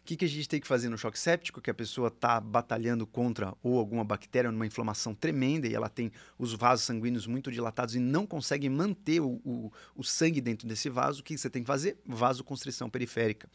O 0.00 0.02
que, 0.02 0.16
que 0.16 0.24
a 0.24 0.28
gente 0.28 0.48
tem 0.48 0.58
que 0.58 0.66
fazer 0.66 0.88
no 0.88 0.96
choque 0.96 1.18
séptico? 1.18 1.60
Que 1.60 1.70
a 1.70 1.74
pessoa 1.74 2.08
está 2.08 2.40
batalhando 2.40 3.06
contra 3.06 3.54
ou 3.62 3.78
alguma 3.78 4.02
bactéria 4.02 4.50
numa 4.50 4.66
inflamação 4.66 5.14
tremenda 5.14 5.68
e 5.68 5.74
ela 5.74 5.90
tem 5.90 6.10
os 6.38 6.54
vasos 6.54 6.86
sanguíneos 6.86 7.26
muito 7.26 7.52
dilatados 7.52 7.94
e 7.94 8.00
não 8.00 8.26
consegue 8.26 8.68
manter 8.68 9.20
o, 9.20 9.40
o, 9.44 9.70
o 9.94 10.02
sangue 10.02 10.40
dentro 10.40 10.66
desse 10.66 10.88
vaso. 10.88 11.20
O 11.20 11.22
que 11.22 11.36
você 11.36 11.50
tem 11.50 11.62
que 11.62 11.66
fazer? 11.66 11.98
Vasoconstrição 12.04 12.88
periférica. 12.88 13.48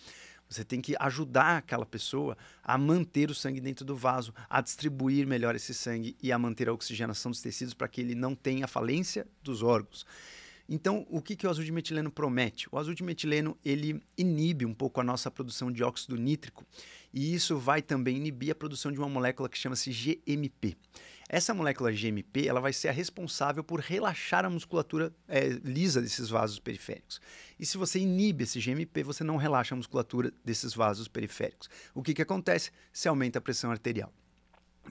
Você 0.56 0.64
tem 0.64 0.80
que 0.80 0.96
ajudar 1.00 1.58
aquela 1.58 1.86
pessoa 1.86 2.38
a 2.64 2.78
manter 2.78 3.30
o 3.30 3.36
sangue 3.36 3.60
dentro 3.60 3.84
do 3.84 3.96
vaso, 3.96 4.34
a 4.50 4.62
distribuir 4.62 5.28
melhor 5.28 5.56
esse 5.56 5.74
sangue 5.74 6.16
e 6.24 6.32
a 6.32 6.40
manter 6.40 6.70
a 6.70 6.74
oxigenação 6.74 7.30
dos 7.30 7.42
tecidos 7.42 7.74
para 7.74 7.88
que 7.88 8.00
ele 8.00 8.16
não 8.16 8.34
tenha 8.34 8.68
falência 8.68 9.28
dos 9.44 9.62
órgãos. 9.62 10.06
Então, 10.68 11.06
o 11.10 11.22
que, 11.22 11.36
que 11.36 11.46
o 11.46 11.50
azul 11.50 11.64
de 11.64 11.72
metileno 11.72 12.10
promete? 12.10 12.68
O 12.72 12.80
azul 12.80 12.96
de 12.96 13.04
metileno 13.04 13.56
ele 13.64 14.02
inibe 14.18 14.66
um 14.66 14.74
pouco 14.74 15.00
a 15.00 15.04
nossa 15.04 15.30
produção 15.30 15.72
de 15.72 15.84
óxido 15.84 16.16
nítrico 16.16 16.66
E 17.16 17.34
isso 17.34 17.58
vai 17.58 17.82
também 17.82 18.18
inibir 18.18 18.52
a 18.52 18.56
produção 18.56 18.92
de 18.92 19.00
uma 19.00 19.08
molécula 19.08 19.48
que 19.48 19.58
chama-se 19.58 19.90
GMP. 19.90 20.76
Essa 21.30 21.54
molécula 21.54 21.90
GMP 21.92 22.46
ela 22.46 22.60
vai 22.60 22.74
ser 22.74 22.90
a 22.90 22.92
responsável 22.92 23.64
por 23.64 23.80
relaxar 23.80 24.44
a 24.44 24.50
musculatura 24.50 25.16
é, 25.26 25.48
lisa 25.64 26.02
desses 26.02 26.28
vasos 26.28 26.60
periféricos. 26.60 27.22
E 27.58 27.66
se 27.66 27.78
você 27.78 28.00
inibe 28.00 28.44
esse 28.44 28.60
GMP, 28.60 29.02
você 29.02 29.24
não 29.24 29.38
relaxa 29.38 29.74
a 29.74 29.78
musculatura 29.78 30.32
desses 30.44 30.74
vasos 30.74 31.08
periféricos. 31.08 31.70
O 31.94 32.04
que, 32.04 32.14
que 32.14 32.22
acontece? 32.22 32.70
Se 32.92 33.08
aumenta 33.08 33.40
a 33.40 33.42
pressão 33.42 33.72
arterial. 33.72 34.14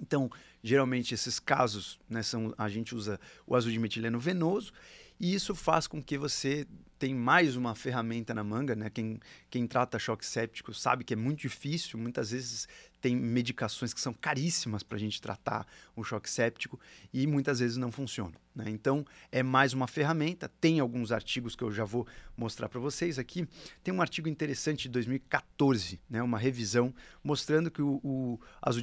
Então, 0.00 0.30
geralmente 0.62 1.14
esses 1.14 1.38
casos, 1.38 1.98
né, 2.08 2.22
são, 2.22 2.54
a 2.56 2.68
gente 2.68 2.94
usa 2.94 3.20
o 3.46 3.54
azul 3.54 3.70
de 3.70 3.78
metileno 3.78 4.18
venoso 4.18 4.72
e 5.18 5.34
isso 5.34 5.54
faz 5.54 5.86
com 5.86 6.02
que 6.02 6.18
você 6.18 6.66
tenha 6.98 7.14
mais 7.14 7.56
uma 7.56 7.74
ferramenta 7.74 8.34
na 8.34 8.42
manga, 8.42 8.74
né? 8.74 8.90
Quem, 8.90 9.20
quem 9.50 9.66
trata 9.66 9.98
choque 9.98 10.24
séptico 10.24 10.72
sabe 10.72 11.04
que 11.04 11.14
é 11.14 11.16
muito 11.16 11.40
difícil, 11.40 11.98
muitas 11.98 12.30
vezes 12.30 12.68
tem 13.04 13.14
medicações 13.14 13.92
que 13.92 14.00
são 14.00 14.14
caríssimas 14.14 14.82
para 14.82 14.96
a 14.96 14.98
gente 14.98 15.20
tratar 15.20 15.66
o 15.94 16.02
choque 16.02 16.30
séptico 16.30 16.80
e 17.12 17.26
muitas 17.26 17.58
vezes 17.58 17.76
não 17.76 17.92
funcionam. 17.92 18.32
Né? 18.54 18.64
Então, 18.70 19.04
é 19.30 19.42
mais 19.42 19.74
uma 19.74 19.86
ferramenta. 19.86 20.50
Tem 20.58 20.80
alguns 20.80 21.12
artigos 21.12 21.54
que 21.54 21.62
eu 21.62 21.70
já 21.70 21.84
vou 21.84 22.06
mostrar 22.34 22.66
para 22.66 22.80
vocês 22.80 23.18
aqui. 23.18 23.46
Tem 23.82 23.92
um 23.92 24.00
artigo 24.00 24.26
interessante 24.26 24.84
de 24.84 24.88
2014, 24.88 26.00
né? 26.08 26.22
uma 26.22 26.38
revisão, 26.38 26.94
mostrando 27.22 27.70
que 27.70 27.82
o, 27.82 28.00
o 28.02 28.40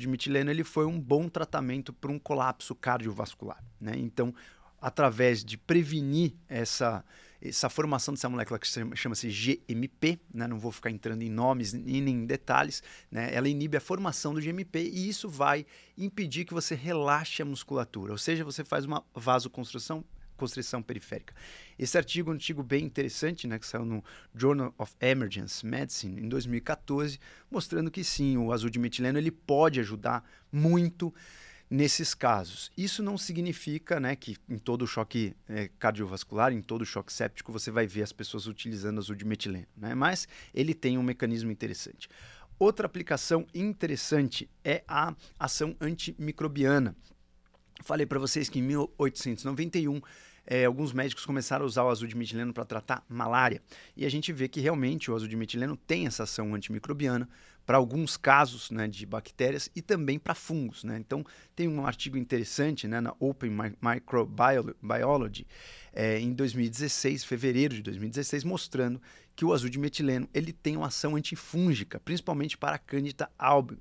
metileno 0.07 0.51
ele 0.51 0.63
foi 0.63 0.85
um 0.85 1.01
bom 1.01 1.27
tratamento 1.27 1.91
para 1.91 2.11
um 2.11 2.19
colapso 2.19 2.75
cardiovascular. 2.75 3.63
Né? 3.79 3.93
Então, 3.95 4.31
através 4.79 5.43
de 5.43 5.57
prevenir 5.57 6.35
essa 6.47 7.03
essa 7.41 7.69
formação 7.69 8.13
dessa 8.13 8.29
molécula 8.29 8.59
que 8.59 8.67
chama-se 8.95 9.29
GMP, 9.29 10.19
né? 10.33 10.47
não 10.47 10.59
vou 10.59 10.71
ficar 10.71 10.91
entrando 10.91 11.23
em 11.23 11.29
nomes 11.29 11.73
e 11.73 11.77
nem 11.77 12.09
em 12.15 12.25
detalhes, 12.25 12.83
né? 13.09 13.33
ela 13.33 13.49
inibe 13.49 13.77
a 13.77 13.81
formação 13.81 14.33
do 14.33 14.39
GMP 14.39 14.79
e 14.79 15.09
isso 15.09 15.27
vai 15.27 15.65
impedir 15.97 16.45
que 16.45 16.53
você 16.53 16.75
relaxe 16.75 17.41
a 17.41 17.45
musculatura, 17.45 18.11
ou 18.11 18.17
seja, 18.17 18.43
você 18.43 18.63
faz 18.63 18.85
uma 18.85 19.03
vasoconstrução 19.15 20.05
constrição 20.37 20.81
periférica. 20.81 21.35
Esse 21.77 21.99
artigo 21.99 22.31
é 22.31 22.33
um 22.33 22.35
artigo 22.35 22.63
bem 22.63 22.83
interessante, 22.83 23.45
né, 23.45 23.59
que 23.59 23.67
saiu 23.67 23.85
no 23.85 24.03
Journal 24.33 24.73
of 24.75 24.91
Emergency 24.99 25.63
Medicine 25.63 26.19
em 26.19 26.27
2014, 26.27 27.19
mostrando 27.51 27.91
que 27.91 28.03
sim, 28.03 28.37
o 28.37 28.51
azul 28.51 28.71
de 28.71 28.79
metileno 28.79 29.19
ele 29.19 29.29
pode 29.29 29.79
ajudar 29.79 30.27
muito 30.51 31.13
nesses 31.71 32.13
casos. 32.13 32.69
Isso 32.77 33.01
não 33.01 33.17
significa 33.17 33.97
né, 33.97 34.13
que 34.13 34.35
em 34.49 34.57
todo 34.57 34.85
choque 34.85 35.33
é, 35.47 35.69
cardiovascular, 35.79 36.51
em 36.51 36.61
todo 36.61 36.85
choque 36.85 37.13
séptico, 37.13 37.49
você 37.49 37.71
vai 37.71 37.87
ver 37.87 38.03
as 38.03 38.11
pessoas 38.11 38.45
utilizando 38.45 38.97
azul 38.99 39.15
de 39.15 39.23
metileno, 39.23 39.67
né? 39.77 39.95
mas 39.95 40.27
ele 40.53 40.73
tem 40.73 40.97
um 40.97 41.03
mecanismo 41.03 41.49
interessante. 41.49 42.09
Outra 42.59 42.85
aplicação 42.85 43.47
interessante 43.55 44.49
é 44.65 44.83
a 44.85 45.15
ação 45.39 45.73
antimicrobiana. 45.79 46.93
Falei 47.81 48.05
para 48.05 48.19
vocês 48.19 48.49
que 48.49 48.59
em 48.59 48.63
1891 48.63 50.01
é, 50.45 50.65
alguns 50.65 50.91
médicos 50.91 51.25
começaram 51.25 51.63
a 51.63 51.67
usar 51.67 51.83
o 51.83 51.89
azul 51.89 52.07
de 52.07 52.17
metileno 52.17 52.53
para 52.53 52.65
tratar 52.65 53.05
malária. 53.07 53.61
E 53.95 54.05
a 54.05 54.09
gente 54.09 54.33
vê 54.33 54.49
que 54.49 54.59
realmente 54.59 55.09
o 55.09 55.15
azul 55.15 55.27
de 55.27 55.37
metileno 55.37 55.77
tem 55.77 56.05
essa 56.05 56.23
ação 56.23 56.53
antimicrobiana 56.53 57.29
para 57.65 57.77
alguns 57.77 58.17
casos 58.17 58.71
né, 58.71 58.87
de 58.87 59.05
bactérias 59.05 59.69
e 59.75 59.81
também 59.81 60.19
para 60.19 60.33
fungos. 60.33 60.83
Né? 60.83 60.97
Então, 60.97 61.25
tem 61.55 61.67
um 61.67 61.85
artigo 61.85 62.17
interessante 62.17 62.87
né, 62.87 62.99
na 62.99 63.13
Open 63.19 63.51
Microbiology 63.81 65.47
é, 65.93 66.19
em 66.19 66.33
2016, 66.33 67.23
fevereiro 67.23 67.75
de 67.75 67.81
2016, 67.81 68.43
mostrando 68.43 69.01
que 69.35 69.45
o 69.45 69.53
azul 69.53 69.69
de 69.69 69.79
metileno 69.79 70.27
ele 70.33 70.51
tem 70.51 70.77
uma 70.77 70.87
ação 70.87 71.15
antifúngica, 71.15 71.99
principalmente 71.99 72.57
para 72.57 72.75
a 72.75 72.79
Candida 72.79 73.29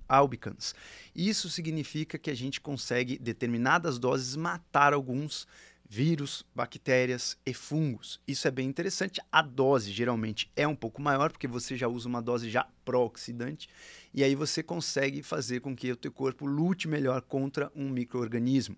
albicans. 0.09 0.75
Isso 1.15 1.51
significa 1.51 2.19
que 2.19 2.31
a 2.31 2.35
gente 2.35 2.61
consegue, 2.61 3.19
determinadas 3.19 3.99
doses, 3.99 4.37
matar 4.37 4.93
alguns 4.93 5.47
vírus, 5.93 6.47
bactérias 6.55 7.37
e 7.45 7.53
fungos. 7.53 8.21
Isso 8.27 8.47
é 8.47 8.51
bem 8.53 8.69
interessante. 8.69 9.21
A 9.33 9.43
dose 9.43 9.91
geralmente 9.91 10.49
é 10.55 10.67
um 10.67 10.77
pouco 10.77 11.03
maior, 11.03 11.33
porque 11.33 11.49
você 11.49 11.77
já 11.77 11.89
usa 11.89 12.09
uma 12.09 12.23
dose 12.23 12.49
já 12.49 12.65
pró-oxidante, 12.85 13.69
e 14.15 14.23
aí 14.23 14.37
você 14.37 14.63
consegue 14.63 15.21
fazer 15.21 15.59
com 15.59 15.75
que 15.75 15.91
o 15.91 15.97
teu 15.97 16.13
corpo 16.13 16.47
lute 16.47 16.87
melhor 16.87 17.21
contra 17.23 17.73
um 17.75 17.91
microorganismo. 17.91 18.77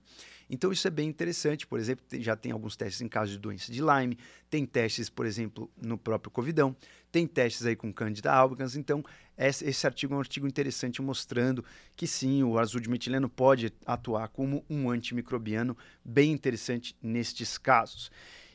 Então 0.53 0.71
isso 0.71 0.87
é 0.87 0.91
bem 0.91 1.09
interessante, 1.09 1.67
por 1.67 1.81
exemplo, 1.81 2.05
já 2.21 2.37
tem 2.37 2.53
alguns 2.53 2.77
testes 2.77 3.01
em 3.01 3.09
caso 3.09 3.33
de 3.33 3.39
doença 3.39 3.73
de 3.73 3.81
Lyme, 3.81 4.19
tem 4.51 4.67
testes, 4.67 5.09
por 5.09 5.25
exemplo, 5.25 5.71
no 5.81 5.97
próprio 5.97 6.31
Covidão, 6.31 6.77
tem 7.11 7.27
testes 7.27 7.65
aí 7.65 7.75
com 7.75 7.91
Candida 7.91 8.31
albicans, 8.31 8.77
então 8.77 9.03
esse, 9.39 9.65
esse 9.65 9.87
artigo 9.87 10.13
é 10.13 10.17
um 10.19 10.21
artigo 10.21 10.47
interessante 10.47 11.01
mostrando 11.01 11.65
que 11.97 12.07
sim, 12.07 12.43
o 12.43 12.59
azul 12.59 12.83
de 12.83 12.91
metileno 12.91 13.31
pode 13.31 13.73
atuar 13.87 14.29
como 14.29 14.63
um 14.69 14.91
antimicrobiano 14.91 15.75
bem 16.05 16.31
interessante 16.33 16.95
nestes 17.03 17.57
casos. 17.57 18.11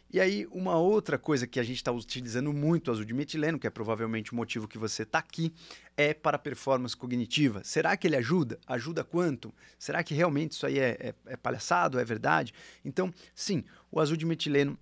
E 0.09 0.21
aí, 0.21 0.47
uma 0.51 0.77
outra 0.77 1.17
coisa 1.17 1.45
que 1.45 1.59
a 1.59 1.63
gente 1.63 1.77
está 1.77 1.91
utilizando 1.91 2.53
muito 2.53 2.87
o 2.87 2.91
azul 2.91 3.03
de 3.03 3.13
metileno, 3.13 3.59
que 3.59 3.67
é 3.67 3.69
provavelmente 3.69 4.31
o 4.31 4.35
motivo 4.35 4.67
que 4.67 4.77
você 4.77 5.03
está 5.03 5.19
aqui, 5.19 5.53
é 5.97 6.13
para 6.13 6.39
performance 6.39 6.95
cognitiva. 6.95 7.61
Será 7.63 7.95
que 7.97 8.07
ele 8.07 8.15
ajuda? 8.15 8.57
Ajuda 8.65 9.03
quanto? 9.03 9.53
Será 9.77 10.01
que 10.03 10.13
realmente 10.13 10.51
isso 10.53 10.65
aí 10.65 10.79
é, 10.79 10.97
é, 10.99 11.15
é 11.33 11.35
palhaçado? 11.35 11.99
É 11.99 12.05
verdade? 12.05 12.53
Então, 12.85 13.13
sim, 13.35 13.65
o 13.91 13.99
azul 13.99 14.15
de 14.15 14.25
metileno 14.25 14.79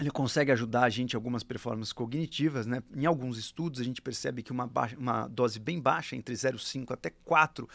ele 0.00 0.10
consegue 0.10 0.52
ajudar 0.52 0.84
a 0.84 0.88
gente 0.88 1.12
em 1.12 1.16
algumas 1.16 1.42
performances 1.42 1.92
cognitivas, 1.92 2.66
né? 2.66 2.82
Em 2.94 3.04
alguns 3.04 3.36
estudos 3.36 3.80
a 3.80 3.84
gente 3.84 4.00
percebe 4.00 4.42
que 4.42 4.52
uma, 4.52 4.66
baixa, 4.66 4.96
uma 4.96 5.26
dose 5.26 5.58
bem 5.58 5.80
baixa, 5.80 6.14
entre 6.14 6.34
0,5 6.34 6.92
até 6.92 7.10
4, 7.24 7.68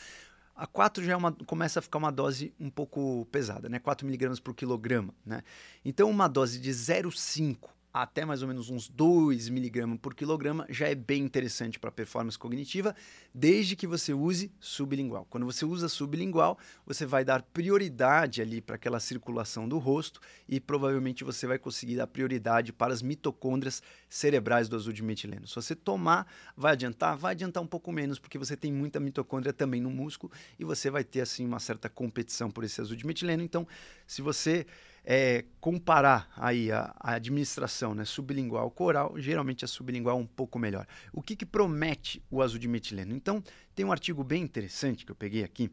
a 0.55 0.67
4 0.67 1.03
já 1.03 1.13
é 1.13 1.15
uma, 1.15 1.31
começa 1.31 1.79
a 1.79 1.81
ficar 1.81 1.97
uma 1.97 2.11
dose 2.11 2.53
um 2.59 2.69
pouco 2.69 3.25
pesada, 3.31 3.67
né? 3.67 3.79
4 3.79 4.05
miligramas 4.05 4.39
por 4.39 4.53
quilograma, 4.53 5.13
né? 5.25 5.43
Então, 5.83 6.09
uma 6.09 6.27
dose 6.27 6.59
de 6.59 6.71
0,5 6.71 7.69
até 7.93 8.25
mais 8.25 8.41
ou 8.41 8.47
menos 8.47 8.71
uns 8.71 8.89
2 8.89 9.49
miligramas 9.49 9.99
por 10.01 10.15
quilograma 10.15 10.65
já 10.67 10.87
é 10.87 10.95
bem 10.95 11.21
interessante 11.21 11.77
para 11.77 11.91
performance 11.91 12.39
cognitiva, 12.39 12.95
desde 13.33 13.75
que 13.75 13.85
você 13.85 14.13
use 14.13 14.51
sublingual. 14.59 15.27
Quando 15.29 15.45
você 15.45 15.63
usa 15.63 15.87
sublingual, 15.87 16.57
você 16.85 17.05
vai 17.05 17.23
dar 17.23 17.43
prioridade 17.43 18.41
ali 18.41 18.61
para 18.61 18.77
aquela 18.77 18.99
circulação 18.99 19.69
do 19.69 19.77
rosto 19.77 20.19
e 20.49 20.59
provavelmente 20.59 21.23
você 21.23 21.45
vai 21.45 21.59
conseguir 21.59 21.97
dar 21.97 22.07
prioridade 22.07 22.73
para 22.73 22.91
as 22.91 23.03
mitocôndrias 23.03 23.83
cerebrais 24.09 24.67
do 24.67 24.75
azul 24.75 24.91
de 24.91 25.03
metileno. 25.03 25.47
Se 25.47 25.53
você 25.53 25.75
tomar, 25.75 26.25
vai 26.57 26.73
adiantar? 26.73 27.15
Vai 27.15 27.33
adiantar 27.33 27.61
um 27.61 27.67
pouco 27.67 27.91
menos, 27.91 28.17
porque 28.17 28.39
você 28.39 28.57
tem 28.57 28.73
muita 28.73 28.99
mitocôndria 28.99 29.53
também 29.53 29.81
no 29.81 29.91
músculo 29.91 30.33
e 30.57 30.65
você 30.65 30.89
vai 30.89 31.03
ter 31.03 31.21
assim 31.21 31.45
uma 31.45 31.59
certa 31.59 31.87
competição 31.89 32.49
por 32.49 32.63
esse 32.63 32.81
azul 32.81 32.95
de 32.95 33.05
metileno. 33.05 33.43
Então, 33.43 33.67
se 34.07 34.23
você 34.23 34.65
é, 35.05 35.43
comparar 35.59 36.31
aí 36.37 36.71
a, 36.71 36.95
a, 36.99 37.15
administração 37.15 37.93
né, 37.93 38.05
sublingual 38.05 38.71
coral, 38.71 39.13
geralmente 39.17 39.65
a 39.65 39.67
sublingual 39.67 40.17
é 40.17 40.21
um 40.21 40.25
pouco 40.25 40.57
melhor. 40.57 40.87
O 41.11 41.21
que, 41.21 41.35
que 41.35 41.45
promete 41.45 42.23
o 42.31 42.41
azul 42.41 42.59
de 42.59 42.67
metileno? 42.67 43.13
Então, 43.13 43.43
tem 43.75 43.85
um 43.85 43.91
artigo 43.91 44.23
bem 44.23 44.41
interessante 44.41 45.05
que 45.05 45.11
eu 45.11 45.15
peguei 45.15 45.43
aqui, 45.43 45.69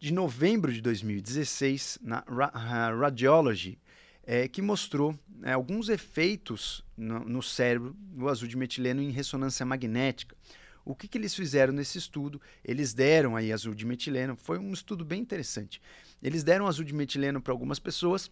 de 0.00 0.12
novembro 0.12 0.72
de 0.72 0.80
2016, 0.80 1.98
na 2.02 2.24
Radiology, 2.28 3.78
é, 4.24 4.46
que 4.46 4.60
mostrou 4.60 5.18
né, 5.28 5.54
alguns 5.54 5.88
efeitos 5.88 6.84
no, 6.96 7.20
no, 7.20 7.42
cérebro 7.42 7.96
do 7.98 8.28
azul 8.28 8.46
de 8.46 8.56
metileno 8.56 9.00
em 9.00 9.10
ressonância 9.10 9.64
magnética. 9.64 10.36
O 10.84 10.94
que, 10.94 11.08
que 11.08 11.18
eles 11.18 11.34
fizeram 11.34 11.72
nesse 11.72 11.98
estudo? 11.98 12.40
Eles 12.64 12.94
deram 12.94 13.36
aí 13.36 13.52
azul 13.52 13.74
de 13.74 13.84
metileno, 13.84 14.36
foi 14.36 14.58
um 14.58 14.72
estudo 14.72 15.04
bem 15.04 15.20
interessante. 15.20 15.80
Eles 16.22 16.42
deram 16.42 16.66
azul 16.66 16.84
de 16.84 16.94
metileno 16.94 17.40
para 17.40 17.52
algumas 17.52 17.78
pessoas 17.78 18.30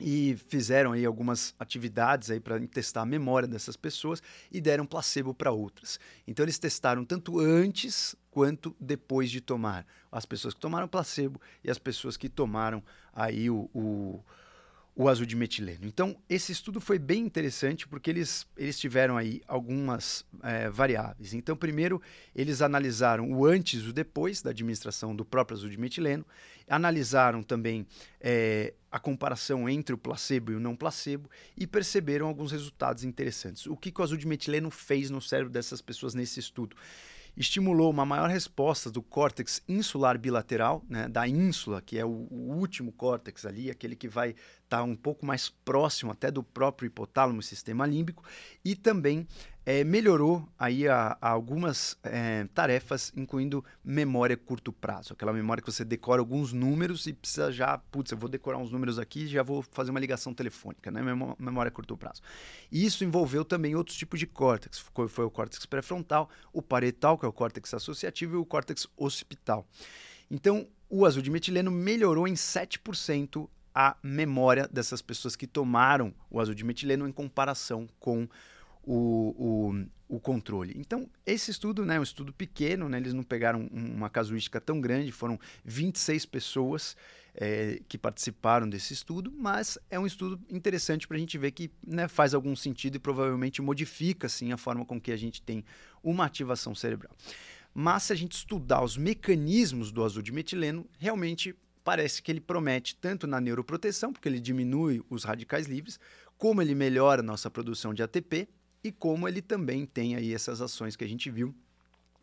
e 0.00 0.36
fizeram 0.48 0.92
aí 0.92 1.04
algumas 1.04 1.54
atividades 1.58 2.30
aí 2.30 2.40
para 2.40 2.58
testar 2.66 3.02
a 3.02 3.06
memória 3.06 3.46
dessas 3.46 3.76
pessoas 3.76 4.22
e 4.50 4.60
deram 4.60 4.86
placebo 4.86 5.34
para 5.34 5.52
outras. 5.52 6.00
Então 6.26 6.44
eles 6.44 6.58
testaram 6.58 7.04
tanto 7.04 7.38
antes 7.38 8.16
quanto 8.30 8.74
depois 8.80 9.30
de 9.30 9.40
tomar 9.40 9.86
as 10.10 10.24
pessoas 10.24 10.54
que 10.54 10.60
tomaram 10.60 10.88
placebo 10.88 11.40
e 11.62 11.70
as 11.70 11.78
pessoas 11.78 12.16
que 12.16 12.28
tomaram 12.28 12.82
aí 13.12 13.50
o, 13.50 13.68
o 13.74 14.24
o 14.94 15.08
azul 15.08 15.24
de 15.24 15.34
metileno. 15.34 15.86
Então, 15.86 16.16
esse 16.28 16.52
estudo 16.52 16.80
foi 16.80 16.98
bem 16.98 17.24
interessante 17.24 17.88
porque 17.88 18.10
eles, 18.10 18.46
eles 18.56 18.78
tiveram 18.78 19.16
aí 19.16 19.40
algumas 19.48 20.24
é, 20.42 20.68
variáveis. 20.68 21.32
Então, 21.32 21.56
primeiro, 21.56 22.00
eles 22.34 22.60
analisaram 22.60 23.32
o 23.32 23.46
antes 23.46 23.82
e 23.82 23.88
o 23.88 23.92
depois 23.92 24.42
da 24.42 24.50
administração 24.50 25.16
do 25.16 25.24
próprio 25.24 25.56
azul 25.56 25.70
de 25.70 25.78
metileno, 25.78 26.26
analisaram 26.68 27.42
também 27.42 27.86
é, 28.20 28.74
a 28.90 28.98
comparação 28.98 29.66
entre 29.66 29.94
o 29.94 29.98
placebo 29.98 30.52
e 30.52 30.56
o 30.56 30.60
não 30.60 30.76
placebo 30.76 31.28
e 31.56 31.66
perceberam 31.66 32.26
alguns 32.26 32.52
resultados 32.52 33.02
interessantes. 33.02 33.66
O 33.66 33.76
que, 33.76 33.90
que 33.90 34.00
o 34.00 34.04
azul 34.04 34.18
de 34.18 34.26
metileno 34.26 34.70
fez 34.70 35.08
no 35.08 35.22
cérebro 35.22 35.50
dessas 35.50 35.80
pessoas 35.80 36.14
nesse 36.14 36.38
estudo? 36.38 36.76
estimulou 37.36 37.90
uma 37.90 38.04
maior 38.04 38.28
resposta 38.28 38.90
do 38.90 39.02
córtex 39.02 39.62
insular 39.68 40.18
bilateral, 40.18 40.84
né, 40.88 41.08
da 41.08 41.26
ínsula, 41.26 41.80
que 41.80 41.98
é 41.98 42.04
o, 42.04 42.26
o 42.30 42.54
último 42.54 42.92
córtex 42.92 43.46
ali, 43.46 43.70
aquele 43.70 43.96
que 43.96 44.08
vai 44.08 44.34
está 44.72 44.82
um 44.82 44.96
pouco 44.96 45.26
mais 45.26 45.50
próximo 45.50 46.10
até 46.12 46.30
do 46.30 46.42
próprio 46.42 46.86
hipotálamo, 46.86 47.42
sistema 47.42 47.86
límbico, 47.86 48.24
e 48.64 48.74
também 48.74 49.26
é, 49.66 49.84
melhorou 49.84 50.48
aí 50.58 50.88
a, 50.88 51.16
a 51.20 51.28
algumas 51.28 51.98
é, 52.02 52.46
tarefas, 52.54 53.12
incluindo 53.14 53.62
memória 53.84 54.34
curto 54.34 54.72
prazo, 54.72 55.12
aquela 55.12 55.32
memória 55.32 55.62
que 55.62 55.70
você 55.70 55.84
decora 55.84 56.20
alguns 56.20 56.54
números 56.54 57.06
e 57.06 57.12
precisa 57.12 57.52
já, 57.52 57.76
putz, 57.76 58.12
eu 58.12 58.18
vou 58.18 58.30
decorar 58.30 58.56
uns 58.56 58.72
números 58.72 58.98
aqui 58.98 59.24
e 59.24 59.28
já 59.28 59.42
vou 59.42 59.62
fazer 59.62 59.90
uma 59.90 60.00
ligação 60.00 60.32
telefônica, 60.32 60.90
né? 60.90 61.02
Memória 61.38 61.70
curto 61.70 61.96
prazo. 61.96 62.22
E 62.70 62.84
isso 62.84 63.04
envolveu 63.04 63.44
também 63.44 63.76
outros 63.76 63.96
tipos 63.96 64.18
de 64.18 64.26
córtex, 64.26 64.78
foi, 64.78 65.06
foi 65.06 65.26
o 65.26 65.30
córtex 65.30 65.66
pré-frontal, 65.66 66.30
o 66.50 66.62
parietal, 66.62 67.18
que 67.18 67.26
é 67.26 67.28
o 67.28 67.32
córtex 67.32 67.74
associativo, 67.74 68.34
e 68.34 68.38
o 68.38 68.46
córtex 68.46 68.88
occipital. 68.96 69.66
Então, 70.30 70.66
o 70.88 71.04
azul 71.04 71.22
de 71.22 71.30
metileno 71.30 71.70
melhorou 71.70 72.26
em 72.26 72.34
7% 72.34 73.48
a 73.74 73.96
memória 74.02 74.68
dessas 74.70 75.00
pessoas 75.00 75.36
que 75.36 75.46
tomaram 75.46 76.14
o 76.30 76.40
azul 76.40 76.54
de 76.54 76.64
metileno 76.64 77.08
em 77.08 77.12
comparação 77.12 77.88
com 77.98 78.28
o, 78.84 79.70
o, 80.08 80.16
o, 80.16 80.20
controle. 80.20 80.74
Então, 80.76 81.08
esse 81.24 81.50
estudo 81.50 81.84
né, 81.84 81.98
um 81.98 82.02
estudo 82.02 82.32
pequeno, 82.32 82.88
né, 82.88 82.98
eles 82.98 83.14
não 83.14 83.22
pegaram 83.22 83.68
uma 83.72 84.10
casuística 84.10 84.60
tão 84.60 84.80
grande, 84.80 85.12
foram 85.12 85.38
26 85.64 86.26
pessoas 86.26 86.96
é, 87.34 87.80
que 87.88 87.96
participaram 87.96 88.68
desse 88.68 88.92
estudo, 88.92 89.32
mas 89.32 89.78
é 89.88 89.98
um 89.98 90.06
estudo 90.06 90.40
interessante 90.50 91.06
para 91.06 91.16
a 91.16 91.20
gente 91.20 91.38
ver 91.38 91.52
que 91.52 91.70
né, 91.86 92.08
faz 92.08 92.34
algum 92.34 92.54
sentido 92.54 92.96
e 92.96 92.98
provavelmente 92.98 93.62
modifica 93.62 94.28
sim, 94.28 94.52
a 94.52 94.56
forma 94.56 94.84
com 94.84 95.00
que 95.00 95.12
a 95.12 95.16
gente 95.16 95.40
tem 95.40 95.64
uma 96.02 96.26
ativação 96.26 96.74
cerebral. 96.74 97.12
Mas 97.74 98.04
se 98.04 98.12
a 98.12 98.16
gente 98.16 98.32
estudar 98.32 98.82
os 98.82 98.96
mecanismos 98.96 99.90
do 99.90 100.04
azul 100.04 100.22
de 100.22 100.32
metileno, 100.32 100.86
realmente 100.98 101.56
parece 101.84 102.22
que 102.22 102.30
ele 102.30 102.40
promete 102.40 102.96
tanto 102.96 103.26
na 103.26 103.40
neuroproteção, 103.40 104.12
porque 104.12 104.28
ele 104.28 104.40
diminui 104.40 105.02
os 105.10 105.24
radicais 105.24 105.66
livres, 105.66 105.98
como 106.38 106.62
ele 106.62 106.74
melhora 106.74 107.20
a 107.20 107.24
nossa 107.24 107.50
produção 107.50 107.92
de 107.94 108.02
ATP 108.02 108.48
e 108.82 108.90
como 108.90 109.28
ele 109.28 109.40
também 109.40 109.86
tem 109.86 110.16
aí 110.16 110.34
essas 110.34 110.60
ações 110.60 110.96
que 110.96 111.04
a 111.04 111.08
gente 111.08 111.30
viu, 111.30 111.54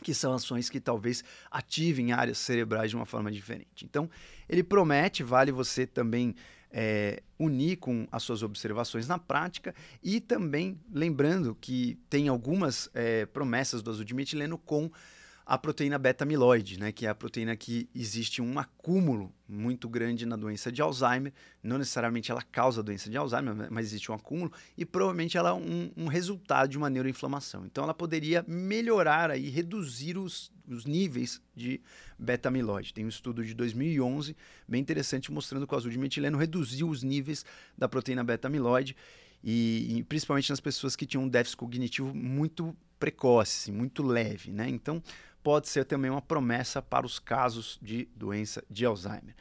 que 0.03 0.13
são 0.13 0.33
ações 0.33 0.69
que 0.69 0.79
talvez 0.79 1.23
ativem 1.49 2.11
áreas 2.11 2.37
cerebrais 2.37 2.89
de 2.89 2.95
uma 2.95 3.05
forma 3.05 3.31
diferente. 3.31 3.85
Então, 3.85 4.09
ele 4.47 4.63
promete, 4.63 5.23
vale 5.23 5.51
você 5.51 5.85
também 5.85 6.35
é, 6.71 7.21
unir 7.37 7.77
com 7.77 8.07
as 8.11 8.23
suas 8.23 8.43
observações 8.43 9.07
na 9.07 9.17
prática 9.17 9.73
e 10.03 10.19
também 10.19 10.79
lembrando 10.91 11.55
que 11.59 11.97
tem 12.09 12.27
algumas 12.27 12.89
é, 12.93 13.25
promessas 13.25 13.81
do 13.81 13.89
azul 13.89 14.03
de 14.03 14.13
metileno 14.13 14.57
com 14.57 14.91
a 15.49 15.57
proteína 15.57 15.97
beta-amiloide, 15.97 16.79
né, 16.79 16.91
que 16.91 17.07
é 17.07 17.09
a 17.09 17.15
proteína 17.15 17.55
que 17.55 17.89
existe 17.95 18.39
um 18.39 18.59
acúmulo 18.59 19.33
muito 19.47 19.89
grande 19.89 20.23
na 20.23 20.35
doença 20.35 20.71
de 20.71 20.79
Alzheimer. 20.79 21.33
Não 21.63 21.79
necessariamente 21.79 22.29
ela 22.29 22.43
causa 22.43 22.81
a 22.81 22.83
doença 22.83 23.09
de 23.09 23.17
Alzheimer, 23.17 23.67
mas 23.71 23.87
existe 23.87 24.11
um 24.11 24.13
acúmulo 24.13 24.51
e 24.77 24.85
provavelmente 24.85 25.39
ela 25.39 25.49
é 25.49 25.53
um, 25.53 25.91
um 25.97 26.05
resultado 26.05 26.69
de 26.69 26.77
uma 26.77 26.87
neuroinflamação. 26.87 27.65
Então 27.65 27.83
ela 27.83 27.95
poderia 27.95 28.45
melhorar 28.47 29.31
aí, 29.31 29.49
reduzir 29.49 30.19
os, 30.19 30.51
os 30.67 30.85
níveis 30.85 31.41
de 31.55 31.81
beta-amiloide. 32.19 32.93
Tem 32.93 33.03
um 33.03 33.09
estudo 33.09 33.43
de 33.43 33.55
2011 33.55 34.37
bem 34.67 34.79
interessante 34.79 35.31
mostrando 35.31 35.65
que 35.65 35.73
o 35.73 35.77
azul 35.77 35.89
de 35.89 35.97
metileno 35.97 36.37
reduziu 36.37 36.87
os 36.87 37.01
níveis 37.01 37.43
da 37.75 37.89
proteína 37.89 38.23
beta-amiloide 38.23 38.95
e, 39.43 39.97
e, 39.97 40.03
principalmente 40.03 40.49
nas 40.51 40.59
pessoas 40.59 40.95
que 40.95 41.07
tinham 41.07 41.23
um 41.23 41.27
déficit 41.29 41.57
cognitivo 41.57 42.13
muito 42.13 42.75
precoce, 42.99 43.71
muito 43.71 44.03
leve, 44.03 44.51
né? 44.51 44.67
Então, 44.67 45.01
pode 45.43 45.69
ser 45.69 45.86
também 45.86 46.12
uma 46.12 46.22
promessa 46.22 46.81
para 46.81 47.05
os 47.05 47.19
casos 47.19 47.79
de 47.81 48.08
doença 48.15 48.63
de 48.69 48.86
Alzheimer. 48.86 49.36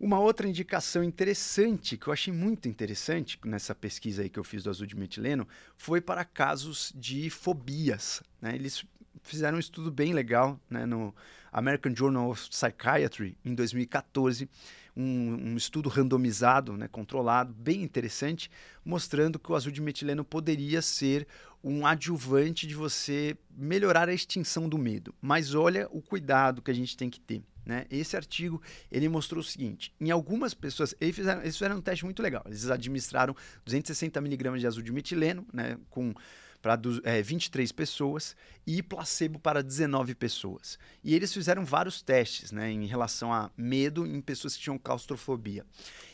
Uma 0.00 0.20
outra 0.20 0.46
indicação 0.46 1.02
interessante, 1.02 1.96
que 1.96 2.06
eu 2.06 2.12
achei 2.12 2.32
muito 2.32 2.68
interessante 2.68 3.38
nessa 3.44 3.74
pesquisa 3.74 4.22
aí 4.22 4.28
que 4.28 4.38
eu 4.38 4.44
fiz 4.44 4.62
do 4.62 4.70
azul 4.70 4.86
de 4.86 4.96
metileno, 4.96 5.46
foi 5.76 6.00
para 6.00 6.24
casos 6.24 6.92
de 6.94 7.28
fobias. 7.30 8.22
Né? 8.40 8.54
Eles 8.54 8.84
fizeram 9.24 9.56
um 9.56 9.60
estudo 9.60 9.90
bem 9.90 10.12
legal 10.12 10.60
né, 10.70 10.86
no 10.86 11.12
American 11.50 11.94
Journal 11.96 12.30
of 12.30 12.48
Psychiatry 12.48 13.36
em 13.44 13.54
2014, 13.54 14.48
um, 14.96 15.50
um 15.50 15.56
estudo 15.56 15.88
randomizado, 15.88 16.76
né, 16.76 16.88
controlado, 16.88 17.52
bem 17.52 17.82
interessante, 17.82 18.50
mostrando 18.84 19.38
que 19.38 19.50
o 19.50 19.54
azul 19.54 19.72
de 19.72 19.80
metileno 19.80 20.24
poderia 20.24 20.80
ser 20.80 21.26
um 21.62 21.86
adjuvante 21.86 22.66
de 22.66 22.74
você 22.74 23.36
melhorar 23.50 24.08
a 24.08 24.14
extinção 24.14 24.68
do 24.68 24.78
medo. 24.78 25.14
Mas 25.20 25.54
olha 25.54 25.88
o 25.90 26.00
cuidado 26.00 26.62
que 26.62 26.70
a 26.70 26.74
gente 26.74 26.96
tem 26.96 27.10
que 27.10 27.20
ter. 27.20 27.42
Né? 27.64 27.84
Esse 27.90 28.16
artigo 28.16 28.62
ele 28.90 29.08
mostrou 29.08 29.40
o 29.40 29.44
seguinte: 29.44 29.92
em 30.00 30.10
algumas 30.10 30.54
pessoas, 30.54 30.94
eles 31.00 31.14
fizeram, 31.14 31.42
eles 31.42 31.54
fizeram 31.54 31.76
um 31.76 31.82
teste 31.82 32.04
muito 32.04 32.22
legal. 32.22 32.42
Eles 32.46 32.70
administraram 32.70 33.36
260 33.64 34.20
miligramas 34.20 34.60
de 34.60 34.66
azul 34.66 34.82
de 34.82 34.90
metileno, 34.90 35.46
né, 35.52 35.76
com 35.90 36.14
para 36.60 36.80
é, 37.04 37.22
23 37.22 37.70
pessoas 37.72 38.34
e 38.66 38.82
placebo 38.82 39.38
para 39.38 39.62
19 39.62 40.14
pessoas. 40.14 40.78
E 41.04 41.14
eles 41.14 41.32
fizeram 41.32 41.64
vários 41.64 42.02
testes 42.02 42.50
né, 42.50 42.70
em 42.70 42.86
relação 42.86 43.32
a 43.32 43.50
medo 43.56 44.06
em 44.06 44.20
pessoas 44.20 44.56
que 44.56 44.62
tinham 44.62 44.78
claustrofobia. 44.78 45.64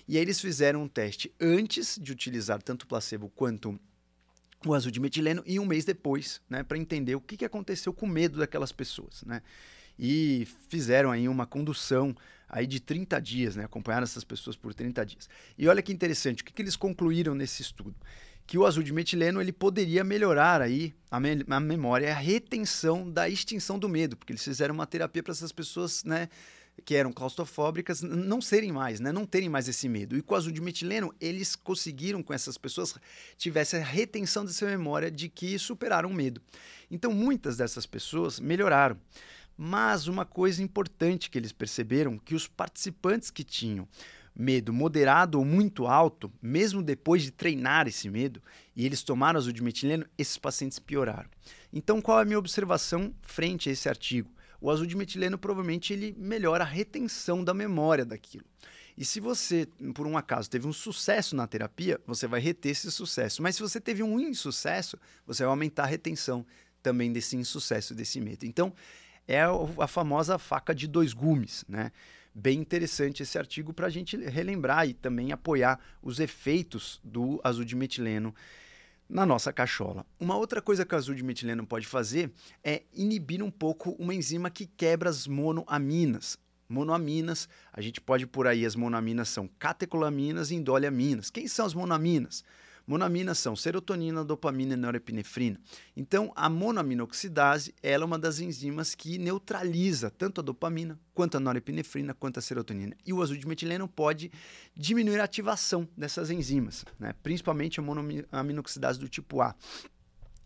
E 0.06 0.16
aí 0.16 0.22
eles 0.22 0.40
fizeram 0.40 0.82
um 0.82 0.88
teste 0.88 1.32
antes 1.40 1.98
de 2.00 2.12
utilizar 2.12 2.62
tanto 2.62 2.86
placebo 2.86 3.30
quanto 3.30 3.78
o 4.70 4.74
azul 4.74 4.90
de 4.90 5.00
metileno 5.00 5.42
e 5.46 5.58
um 5.58 5.66
mês 5.66 5.84
depois, 5.84 6.40
né, 6.48 6.62
para 6.62 6.78
entender 6.78 7.14
o 7.14 7.20
que, 7.20 7.36
que 7.36 7.44
aconteceu 7.44 7.92
com 7.92 8.06
o 8.06 8.08
medo 8.08 8.38
daquelas 8.38 8.72
pessoas, 8.72 9.22
né? 9.24 9.42
E 9.98 10.46
fizeram 10.68 11.10
aí 11.10 11.28
uma 11.28 11.46
condução 11.46 12.16
aí 12.48 12.66
de 12.66 12.80
30 12.80 13.20
dias, 13.20 13.56
né? 13.56 13.64
Acompanharam 13.64 14.04
essas 14.04 14.24
pessoas 14.24 14.56
por 14.56 14.74
30 14.74 15.06
dias. 15.06 15.28
E 15.56 15.68
olha 15.68 15.82
que 15.82 15.92
interessante, 15.92 16.42
o 16.42 16.44
que, 16.44 16.52
que 16.52 16.62
eles 16.62 16.76
concluíram 16.76 17.34
nesse 17.34 17.62
estudo? 17.62 17.94
que 18.46 18.58
o 18.58 18.66
azul 18.66 18.82
de 18.82 18.92
metileno 18.92 19.40
ele 19.40 19.52
poderia 19.52 20.04
melhorar 20.04 20.60
aí 20.60 20.94
a, 21.10 21.18
me 21.18 21.44
a 21.48 21.60
memória, 21.60 22.10
a 22.10 22.14
retenção 22.14 23.10
da 23.10 23.28
extinção 23.28 23.78
do 23.78 23.88
medo, 23.88 24.16
porque 24.16 24.32
eles 24.32 24.44
fizeram 24.44 24.74
uma 24.74 24.86
terapia 24.86 25.22
para 25.22 25.32
essas 25.32 25.52
pessoas, 25.52 26.04
né, 26.04 26.28
que 26.84 26.94
eram 26.94 27.12
claustrofóbicas 27.12 28.02
não 28.02 28.40
serem 28.40 28.72
mais, 28.72 29.00
né, 29.00 29.12
não 29.12 29.24
terem 29.24 29.48
mais 29.48 29.68
esse 29.68 29.88
medo. 29.88 30.16
E 30.16 30.22
com 30.22 30.34
o 30.34 30.36
azul 30.36 30.52
de 30.52 30.60
metileno, 30.60 31.14
eles 31.20 31.56
conseguiram 31.56 32.22
com 32.22 32.32
essas 32.32 32.58
pessoas 32.58 32.94
tivesse 33.36 33.76
a 33.76 33.82
retenção 33.82 34.44
dessa 34.44 34.66
memória 34.66 35.10
de 35.10 35.28
que 35.28 35.58
superaram 35.58 36.10
o 36.10 36.14
medo. 36.14 36.40
Então 36.90 37.12
muitas 37.12 37.56
dessas 37.56 37.86
pessoas 37.86 38.40
melhoraram. 38.40 38.98
Mas 39.56 40.08
uma 40.08 40.24
coisa 40.24 40.62
importante 40.62 41.30
que 41.30 41.38
eles 41.38 41.52
perceberam 41.52 42.18
que 42.18 42.34
os 42.34 42.48
participantes 42.48 43.30
que 43.30 43.44
tinham 43.44 43.88
medo 44.34 44.72
moderado 44.72 45.38
ou 45.38 45.44
muito 45.44 45.86
alto, 45.86 46.32
mesmo 46.42 46.82
depois 46.82 47.22
de 47.22 47.30
treinar 47.30 47.86
esse 47.86 48.10
medo, 48.10 48.42
e 48.74 48.84
eles 48.84 49.02
tomaram 49.02 49.38
azul 49.38 49.52
de 49.52 49.62
metileno, 49.62 50.04
esses 50.18 50.36
pacientes 50.36 50.80
pioraram. 50.80 51.30
Então, 51.72 52.02
qual 52.02 52.18
é 52.18 52.22
a 52.22 52.24
minha 52.24 52.38
observação 52.38 53.14
frente 53.22 53.68
a 53.68 53.72
esse 53.72 53.88
artigo? 53.88 54.28
O 54.64 54.70
azul 54.70 54.86
de 54.86 54.96
metileno 54.96 55.36
provavelmente 55.36 55.92
ele 55.92 56.16
melhora 56.16 56.64
a 56.64 56.66
retenção 56.66 57.44
da 57.44 57.52
memória 57.52 58.02
daquilo. 58.02 58.46
E 58.96 59.04
se 59.04 59.20
você, 59.20 59.68
por 59.94 60.06
um 60.06 60.16
acaso, 60.16 60.48
teve 60.48 60.66
um 60.66 60.72
sucesso 60.72 61.36
na 61.36 61.46
terapia, 61.46 62.00
você 62.06 62.26
vai 62.26 62.40
reter 62.40 62.70
esse 62.70 62.90
sucesso. 62.90 63.42
Mas 63.42 63.56
se 63.56 63.60
você 63.60 63.78
teve 63.78 64.02
um 64.02 64.18
insucesso, 64.18 64.98
você 65.26 65.42
vai 65.42 65.50
aumentar 65.50 65.82
a 65.82 65.86
retenção 65.86 66.46
também 66.82 67.12
desse 67.12 67.36
insucesso, 67.36 67.94
desse 67.94 68.18
medo. 68.22 68.46
Então, 68.46 68.72
é 69.28 69.42
a 69.42 69.86
famosa 69.86 70.38
faca 70.38 70.74
de 70.74 70.88
dois 70.88 71.12
gumes, 71.12 71.62
né? 71.68 71.92
bem 72.34 72.58
interessante 72.58 73.22
esse 73.22 73.36
artigo 73.36 73.70
para 73.70 73.88
a 73.88 73.90
gente 73.90 74.16
relembrar 74.16 74.88
e 74.88 74.94
também 74.94 75.30
apoiar 75.30 75.78
os 76.00 76.18
efeitos 76.20 77.02
do 77.04 77.38
azul 77.44 77.66
de 77.66 77.76
metileno 77.76 78.34
na 79.08 79.26
nossa 79.26 79.52
cachola. 79.52 80.04
Uma 80.18 80.36
outra 80.36 80.60
coisa 80.62 80.84
que 80.84 80.94
o 80.94 80.98
azul 80.98 81.14
de 81.14 81.22
metileno 81.22 81.66
pode 81.66 81.86
fazer 81.86 82.32
é 82.62 82.82
inibir 82.92 83.42
um 83.42 83.50
pouco 83.50 83.90
uma 83.98 84.14
enzima 84.14 84.50
que 84.50 84.66
quebra 84.66 85.10
as 85.10 85.26
monoaminas. 85.26 86.38
Monoaminas, 86.68 87.48
a 87.72 87.80
gente 87.80 88.00
pode 88.00 88.26
por 88.26 88.46
aí, 88.46 88.64
as 88.64 88.74
monoaminas 88.74 89.28
são 89.28 89.48
catecolaminas 89.58 90.50
e 90.50 90.54
indoliaminas. 90.54 91.30
Quem 91.30 91.46
são 91.46 91.66
as 91.66 91.74
monoaminas? 91.74 92.42
Monaminas 92.86 93.38
são 93.38 93.56
serotonina, 93.56 94.24
dopamina 94.24 94.74
e 94.74 94.76
norepinefrina. 94.76 95.58
Então, 95.96 96.32
a 96.36 96.50
monoaminoxidase 96.50 97.74
ela 97.82 98.04
é 98.04 98.06
uma 98.06 98.18
das 98.18 98.40
enzimas 98.40 98.94
que 98.94 99.16
neutraliza 99.16 100.10
tanto 100.10 100.40
a 100.40 100.44
dopamina, 100.44 100.98
quanto 101.14 101.36
a 101.36 101.40
norepinefrina, 101.40 102.12
quanto 102.12 102.38
a 102.38 102.42
serotonina. 102.42 102.94
E 103.06 103.12
o 103.12 103.22
azul 103.22 103.36
de 103.36 103.46
metileno 103.46 103.88
pode 103.88 104.30
diminuir 104.76 105.20
a 105.20 105.24
ativação 105.24 105.88
dessas 105.96 106.30
enzimas, 106.30 106.84
né? 106.98 107.14
principalmente 107.22 107.80
a 107.80 107.82
monoaminoxidase 107.82 108.98
do 109.00 109.08
tipo 109.08 109.40
A. 109.40 109.54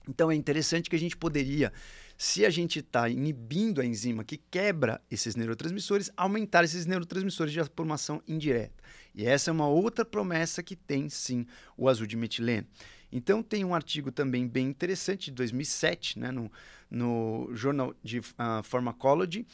Então, 0.09 0.31
é 0.31 0.35
interessante 0.35 0.89
que 0.89 0.97
a 0.97 0.99
gente 0.99 1.17
poderia 1.17 1.73
se 2.17 2.45
a 2.45 2.51
gente 2.51 2.81
está 2.81 3.09
inibindo 3.09 3.81
a 3.81 3.85
enzima 3.85 4.25
que 4.25 4.37
quebra 4.37 5.01
esses 5.09 5.37
neurotransmissores, 5.37 6.11
aumentar 6.17 6.65
esses 6.65 6.85
neurotransmissores 6.85 7.53
de 7.53 7.63
formação 7.77 8.21
indireta. 8.27 8.75
E 9.19 9.27
essa 9.27 9.51
é 9.51 9.53
uma 9.53 9.67
outra 9.67 10.05
promessa 10.05 10.63
que 10.63 10.77
tem 10.77 11.09
sim 11.09 11.45
o 11.77 11.89
azul 11.89 12.07
de 12.07 12.17
metileno. 12.17 12.69
Então 13.11 13.43
tem 13.43 13.65
um 13.65 13.75
artigo 13.75 14.13
também 14.13 14.47
bem 14.47 14.69
interessante 14.69 15.25
de 15.25 15.33
2007, 15.33 16.21
né, 16.21 16.31
no, 16.31 16.53
no 16.89 17.51
Journal 17.53 17.93
de 18.01 18.21
uh, 18.21 18.63
Pharmacology, 18.63 19.45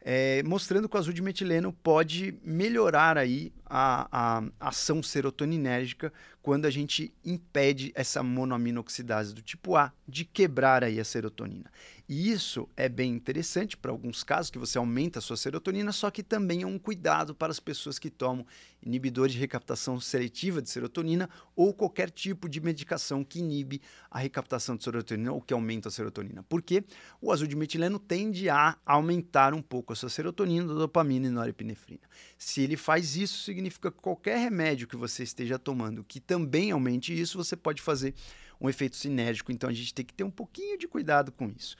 é, 0.00 0.40
mostrando 0.44 0.88
que 0.88 0.94
o 0.94 0.98
azul 1.00 1.12
de 1.12 1.20
metileno 1.20 1.72
pode 1.72 2.38
melhorar 2.44 3.18
aí 3.18 3.52
a, 3.66 4.06
a 4.12 4.68
ação 4.68 5.02
serotoninérgica 5.02 6.12
quando 6.48 6.64
a 6.64 6.70
gente 6.70 7.12
impede 7.22 7.92
essa 7.94 8.22
monoaminoxidase 8.22 9.34
do 9.34 9.42
tipo 9.42 9.76
A 9.76 9.92
de 10.08 10.24
quebrar 10.24 10.82
aí 10.82 10.98
a 10.98 11.04
serotonina. 11.04 11.70
E 12.08 12.30
isso 12.30 12.66
é 12.74 12.88
bem 12.88 13.12
interessante 13.12 13.76
para 13.76 13.90
alguns 13.90 14.24
casos 14.24 14.50
que 14.50 14.58
você 14.58 14.78
aumenta 14.78 15.18
a 15.18 15.22
sua 15.22 15.36
serotonina, 15.36 15.92
só 15.92 16.10
que 16.10 16.22
também 16.22 16.62
é 16.62 16.66
um 16.66 16.78
cuidado 16.78 17.34
para 17.34 17.50
as 17.50 17.60
pessoas 17.60 17.98
que 17.98 18.08
tomam 18.08 18.46
inibidores 18.82 19.34
de 19.34 19.38
recaptação 19.38 20.00
seletiva 20.00 20.62
de 20.62 20.70
serotonina 20.70 21.28
ou 21.54 21.74
qualquer 21.74 22.10
tipo 22.10 22.48
de 22.48 22.62
medicação 22.62 23.22
que 23.22 23.40
inibe 23.40 23.82
a 24.10 24.18
recaptação 24.18 24.74
de 24.74 24.84
serotonina 24.84 25.32
ou 25.32 25.42
que 25.42 25.52
aumenta 25.52 25.88
a 25.88 25.92
serotonina. 25.92 26.42
Porque 26.48 26.82
o 27.20 27.30
azul 27.30 27.46
de 27.46 27.54
metileno 27.54 27.98
tende 27.98 28.48
a 28.48 28.78
aumentar 28.86 29.52
um 29.52 29.60
pouco 29.60 29.92
a 29.92 29.96
sua 29.96 30.08
serotonina, 30.08 30.72
dopamina 30.72 31.26
e 31.26 31.30
norepinefrina. 31.30 32.00
Se 32.38 32.62
ele 32.62 32.78
faz 32.78 33.16
isso, 33.16 33.42
significa 33.42 33.90
que 33.90 33.98
qualquer 33.98 34.38
remédio 34.38 34.88
que 34.88 34.96
você 34.96 35.22
esteja 35.22 35.58
tomando 35.58 36.02
que 36.02 36.20
também 36.20 36.37
aumente 36.72 37.18
isso, 37.18 37.38
você 37.38 37.56
pode 37.56 37.80
fazer 37.80 38.14
um 38.60 38.68
efeito 38.68 38.96
sinérgico. 38.96 39.52
Então 39.52 39.70
a 39.70 39.72
gente 39.72 39.94
tem 39.94 40.04
que 40.04 40.14
ter 40.14 40.24
um 40.24 40.30
pouquinho 40.30 40.78
de 40.78 40.86
cuidado 40.86 41.32
com 41.32 41.48
isso. 41.48 41.76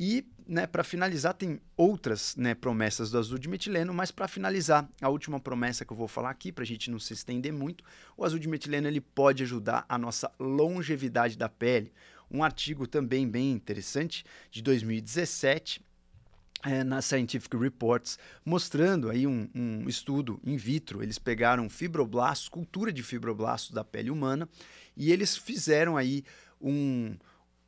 E, 0.00 0.24
né, 0.46 0.64
para 0.64 0.84
finalizar, 0.84 1.34
tem 1.34 1.60
outras 1.76 2.36
né, 2.36 2.54
promessas 2.54 3.10
do 3.10 3.18
azul 3.18 3.36
de 3.36 3.48
metileno, 3.48 3.92
mas 3.92 4.12
para 4.12 4.28
finalizar, 4.28 4.88
a 5.02 5.08
última 5.08 5.40
promessa 5.40 5.84
que 5.84 5.92
eu 5.92 5.96
vou 5.96 6.06
falar 6.06 6.30
aqui, 6.30 6.52
para 6.52 6.62
a 6.62 6.66
gente 6.66 6.88
não 6.88 7.00
se 7.00 7.12
estender 7.12 7.52
muito, 7.52 7.82
o 8.16 8.24
azul 8.24 8.38
de 8.38 8.46
metileno 8.46 8.86
ele 8.86 9.00
pode 9.00 9.42
ajudar 9.42 9.84
a 9.88 9.98
nossa 9.98 10.30
longevidade 10.38 11.36
da 11.36 11.48
pele. 11.48 11.92
Um 12.30 12.44
artigo 12.44 12.86
também 12.86 13.28
bem 13.28 13.50
interessante, 13.50 14.24
de 14.52 14.62
2017, 14.62 15.80
é, 16.64 16.82
na 16.82 17.00
Scientific 17.00 17.56
Reports, 17.56 18.18
mostrando 18.44 19.10
aí 19.10 19.26
um, 19.26 19.48
um, 19.54 19.88
estudo 19.88 20.40
in 20.44 20.56
vitro. 20.56 21.02
Eles 21.02 21.18
pegaram 21.18 21.68
fibroblastos, 21.70 22.48
cultura 22.48 22.92
de 22.92 23.02
fibroblastos 23.02 23.70
da 23.70 23.84
pele 23.84 24.10
humana, 24.10 24.48
e 24.96 25.12
eles 25.12 25.36
fizeram 25.36 25.96
aí 25.96 26.24
um, 26.60 27.16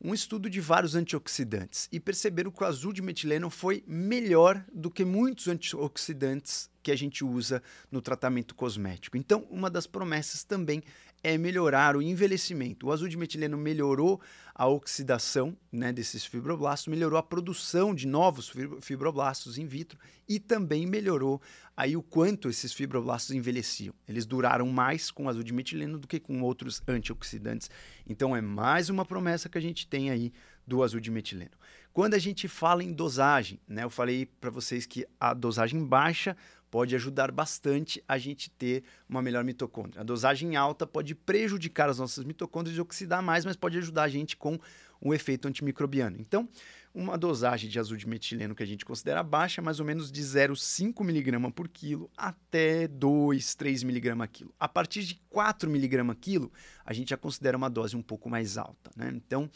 um 0.03 0.15
estudo 0.15 0.49
de 0.49 0.61
vários 0.61 0.95
antioxidantes 0.95 1.89
e 1.93 2.01
perceberam 2.01 2.51
que 2.51 2.63
o 2.63 2.67
azul 2.67 2.93
de 2.93 3.03
metileno 3.03 3.51
foi 3.51 3.85
melhor 3.87 4.65
do 4.73 4.91
que 4.91 5.05
muitos 5.05 5.47
antioxidantes 5.47 6.71
que 6.83 6.91
a 6.91 6.97
gente 6.97 7.23
usa 7.23 7.63
no 7.91 8.01
tratamento 8.01 8.55
cosmético. 8.55 9.17
Então, 9.17 9.47
uma 9.51 9.69
das 9.69 9.87
promessas 9.87 10.43
também 10.43 10.83
é 11.23 11.37
melhorar 11.37 11.97
o 11.97 12.03
envelhecimento. 12.03 12.87
O 12.87 12.93
azul 12.93 13.09
de 13.09 13.17
metileno 13.17 13.57
melhorou 13.57 14.21
a 14.55 14.67
oxidação 14.67 15.57
né, 15.73 15.93
desses 15.93 16.25
fibroblastos, 16.25 16.89
melhorou 16.89 17.19
a 17.19 17.23
produção 17.23 17.95
de 17.95 18.07
novos 18.07 18.53
fibroblastos 18.81 19.59
in 19.59 19.67
vitro 19.67 19.99
e 20.29 20.39
também 20.39 20.87
melhorou 20.87 21.41
aí 21.77 21.97
o 21.97 22.03
quanto 22.03 22.49
esses 22.49 22.73
fibroblastos 22.73 23.35
envelheciam. 23.35 23.95
Eles 24.07 24.27
duraram 24.27 24.67
mais 24.67 25.11
com 25.11 25.29
azul 25.29 25.43
de 25.43 25.53
metileno 25.53 25.99
do 25.99 26.07
que 26.07 26.21
com 26.21 26.43
outros 26.43 26.83
antioxidantes. 26.87 27.71
Então 28.07 28.37
é 28.37 28.41
mais 28.41 28.91
uma 28.91 29.05
promessa 29.05 29.49
que 29.49 29.59
a 29.59 29.63
gente 29.63 29.87
tem 29.87 30.11
aí 30.11 30.33
do 30.67 30.83
azul 30.83 31.01
de 31.01 31.11
metileno. 31.11 31.53
Quando 31.93 32.15
a 32.15 32.19
gente 32.19 32.47
fala 32.47 32.85
em 32.85 32.93
dosagem, 32.93 33.59
né, 33.67 33.83
eu 33.83 33.91
falei 33.91 34.27
para 34.27 34.51
vocês 34.51 34.87
que 34.87 35.07
a 35.19 35.35
dosagem 35.35 35.85
baixa 35.85 36.37
pode 36.71 36.95
ajudar 36.95 37.31
bastante 37.33 38.03
a 38.07 38.17
gente 38.17 38.51
ter 38.51 38.85
uma 39.09 39.21
melhor 39.21 39.45
mitocôndria. 39.45 40.01
A 40.01 40.05
dosagem 40.05 40.57
alta 40.57 40.87
pode 40.87 41.15
prejudicar 41.15 41.89
as 41.89 41.99
nossas 41.99 42.25
mitocôndrias 42.25 42.77
e 42.77 42.81
oxidar 42.81 43.23
mais, 43.23 43.45
mas 43.45 43.57
pode 43.57 43.77
ajudar 43.79 44.05
a 44.05 44.09
gente 44.09 44.37
com 44.37 44.59
um 45.03 45.13
efeito 45.13 45.49
antimicrobiano. 45.49 46.17
Então, 46.21 46.49
uma 46.95 47.17
dosagem 47.17 47.71
de 47.71 47.79
azul 47.79 47.97
de 47.97 48.07
metileno 48.07 48.55
que 48.55 48.63
a 48.63 48.67
gente 48.67 48.85
considera 48.85 49.23
baixa, 49.23 49.63
mais 49.63 49.81
ou 49.81 49.87
menos 49.87 50.11
de 50.11 50.21
0,5 50.21 51.01
mg 51.01 51.53
por 51.53 51.69
quilo 51.69 52.11
até 52.17 52.87
2, 52.89 53.55
3 53.55 53.83
mg 53.83 54.29
quilo. 54.29 54.55
A 54.59 54.69
partir 54.69 55.03
de 55.05 55.21
4 55.31 55.71
mg 55.71 56.15
quilo, 56.21 56.53
a 56.85 56.93
gente 56.93 57.11
já 57.11 57.17
considera 57.17 57.57
uma 57.57 57.71
dose 57.71 57.97
um 57.97 58.03
pouco 58.03 58.29
mais 58.29 58.59
alta. 58.59 58.91
Né? 58.97 59.11
Então, 59.15 59.49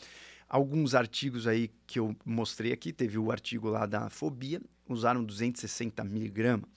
alguns 0.48 0.94
artigos 0.94 1.46
aí 1.46 1.70
que 1.86 1.98
eu 1.98 2.16
mostrei 2.24 2.72
aqui, 2.72 2.92
teve 2.92 3.18
o 3.18 3.30
artigo 3.30 3.68
lá 3.68 3.86
da 3.86 4.08
fobia, 4.08 4.60
usaram 4.88 5.24
260 5.24 6.04
miligramas. 6.04 6.68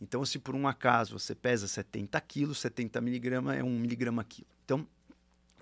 Então, 0.00 0.24
se 0.24 0.38
por 0.38 0.54
um 0.54 0.66
acaso 0.66 1.18
você 1.18 1.34
pesa 1.34 1.66
70 1.66 2.20
quilos, 2.22 2.58
70 2.58 3.00
miligramas 3.00 3.56
é 3.56 3.62
1 3.62 3.78
miligrama 3.78 4.24
quilo. 4.24 4.48
Então, 4.64 4.86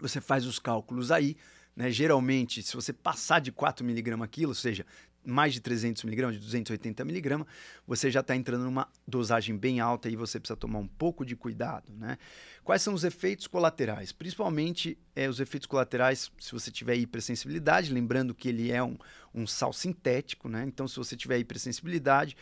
você 0.01 0.21
faz 0.21 0.47
os 0.47 0.59
cálculos 0.59 1.11
aí. 1.11 1.37
Né? 1.77 1.91
Geralmente, 1.91 2.63
se 2.63 2.75
você 2.75 2.93
passar 2.93 3.41
de 3.41 3.53
4 3.53 3.85
miligramas 3.85 4.29
quilo, 4.31 4.51
ou 4.51 4.55
seja, 4.55 4.85
mais 5.25 5.55
de 5.55 5.61
300 5.61 6.03
miligramas, 6.05 6.35
de 6.37 6.43
280 6.43 7.05
miligramas, 7.05 7.47
você 7.87 8.11
já 8.11 8.21
está 8.21 8.35
entrando 8.35 8.65
numa 8.65 8.89
dosagem 9.07 9.57
bem 9.57 9.81
alta 9.81 10.09
e 10.09 10.17
você 10.17 10.39
precisa 10.41 10.57
tomar 10.57 10.81
um 10.81 10.87
pouco 10.87 11.25
de 11.25 11.37
cuidado. 11.37 11.93
Né? 11.93 12.19
Quais 12.65 12.83
são 12.83 12.95
os 12.95 13.05
efeitos 13.05 13.47
colaterais? 13.47 14.13
Principalmente 14.13 14.99
é, 15.15 15.29
os 15.29 15.41
efeitos 15.41 15.67
colaterais 15.67 16.31
se 16.39 16.53
você 16.53 16.71
tiver 16.71 16.97
hipersensibilidade, 16.97 17.93
lembrando 17.93 18.35
que 18.35 18.49
ele 18.49 18.71
é 18.73 18.83
um, 18.83 18.97
um 19.35 19.47
sal 19.47 19.73
sintético, 19.73 20.49
né? 20.49 20.65
então 20.67 20.89
se 20.89 20.97
você 20.97 21.17
tiver 21.17 21.39
hipersensibilidade, 21.39 22.37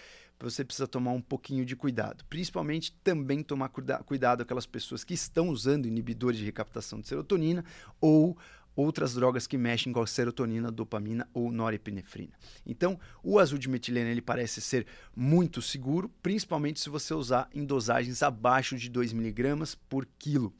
você 0.48 0.64
precisa 0.64 0.88
tomar 0.88 1.12
um 1.12 1.20
pouquinho 1.20 1.64
de 1.64 1.76
cuidado. 1.76 2.24
Principalmente 2.30 2.92
também 3.04 3.42
tomar 3.42 3.68
cuida 3.68 3.98
cuidado 3.98 4.42
aquelas 4.42 4.66
pessoas 4.66 5.04
que 5.04 5.14
estão 5.14 5.48
usando 5.48 5.86
inibidores 5.86 6.38
de 6.38 6.44
recaptação 6.44 7.00
de 7.00 7.08
serotonina 7.08 7.64
ou 8.00 8.36
outras 8.74 9.14
drogas 9.14 9.46
que 9.46 9.58
mexem 9.58 9.92
com 9.92 10.00
a 10.00 10.06
serotonina, 10.06 10.70
dopamina 10.70 11.28
ou 11.34 11.50
norepinefrina. 11.52 12.32
Então, 12.64 12.98
o 13.22 13.38
azul 13.38 13.58
de 13.58 13.68
metileno 13.68 14.08
ele 14.08 14.22
parece 14.22 14.60
ser 14.60 14.86
muito 15.14 15.60
seguro, 15.60 16.08
principalmente 16.22 16.80
se 16.80 16.88
você 16.88 17.12
usar 17.12 17.48
em 17.52 17.64
dosagens 17.64 18.22
abaixo 18.22 18.76
de 18.76 18.88
2 18.88 19.12
mg 19.12 19.76
por 19.88 20.06
quilo. 20.18 20.54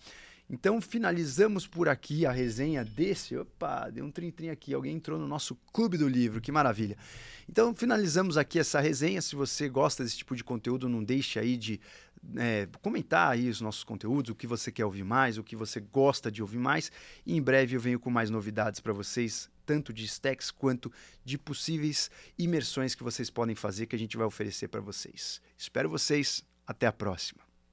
Então 0.52 0.80
finalizamos 0.80 1.64
por 1.64 1.88
aqui 1.88 2.26
a 2.26 2.32
resenha 2.32 2.84
desse. 2.84 3.36
Opa, 3.36 3.88
deu 3.88 4.04
um 4.04 4.10
trim-trim 4.10 4.48
aqui. 4.48 4.74
Alguém 4.74 4.96
entrou 4.96 5.16
no 5.16 5.28
nosso 5.28 5.54
clube 5.72 5.96
do 5.96 6.08
livro, 6.08 6.40
que 6.40 6.50
maravilha. 6.50 6.96
Então 7.48 7.72
finalizamos 7.72 8.36
aqui 8.36 8.58
essa 8.58 8.80
resenha. 8.80 9.22
Se 9.22 9.36
você 9.36 9.68
gosta 9.68 10.02
desse 10.02 10.16
tipo 10.16 10.34
de 10.34 10.42
conteúdo, 10.42 10.88
não 10.88 11.04
deixe 11.04 11.38
aí 11.38 11.56
de 11.56 11.80
é, 12.36 12.68
comentar 12.82 13.30
aí 13.30 13.48
os 13.48 13.60
nossos 13.60 13.84
conteúdos, 13.84 14.32
o 14.32 14.34
que 14.34 14.46
você 14.46 14.72
quer 14.72 14.84
ouvir 14.84 15.04
mais, 15.04 15.38
o 15.38 15.44
que 15.44 15.54
você 15.54 15.78
gosta 15.78 16.32
de 16.32 16.42
ouvir 16.42 16.58
mais. 16.58 16.90
E 17.24 17.36
em 17.36 17.40
breve 17.40 17.76
eu 17.76 17.80
venho 17.80 18.00
com 18.00 18.10
mais 18.10 18.28
novidades 18.28 18.80
para 18.80 18.92
vocês, 18.92 19.48
tanto 19.64 19.92
de 19.92 20.04
stacks 20.04 20.50
quanto 20.50 20.92
de 21.24 21.38
possíveis 21.38 22.10
imersões 22.36 22.96
que 22.96 23.04
vocês 23.04 23.30
podem 23.30 23.54
fazer 23.54 23.86
que 23.86 23.94
a 23.94 23.98
gente 23.98 24.16
vai 24.16 24.26
oferecer 24.26 24.66
para 24.66 24.80
vocês. 24.80 25.40
Espero 25.56 25.88
vocês. 25.88 26.44
Até 26.66 26.86
a 26.86 26.92
próxima. 26.92 27.49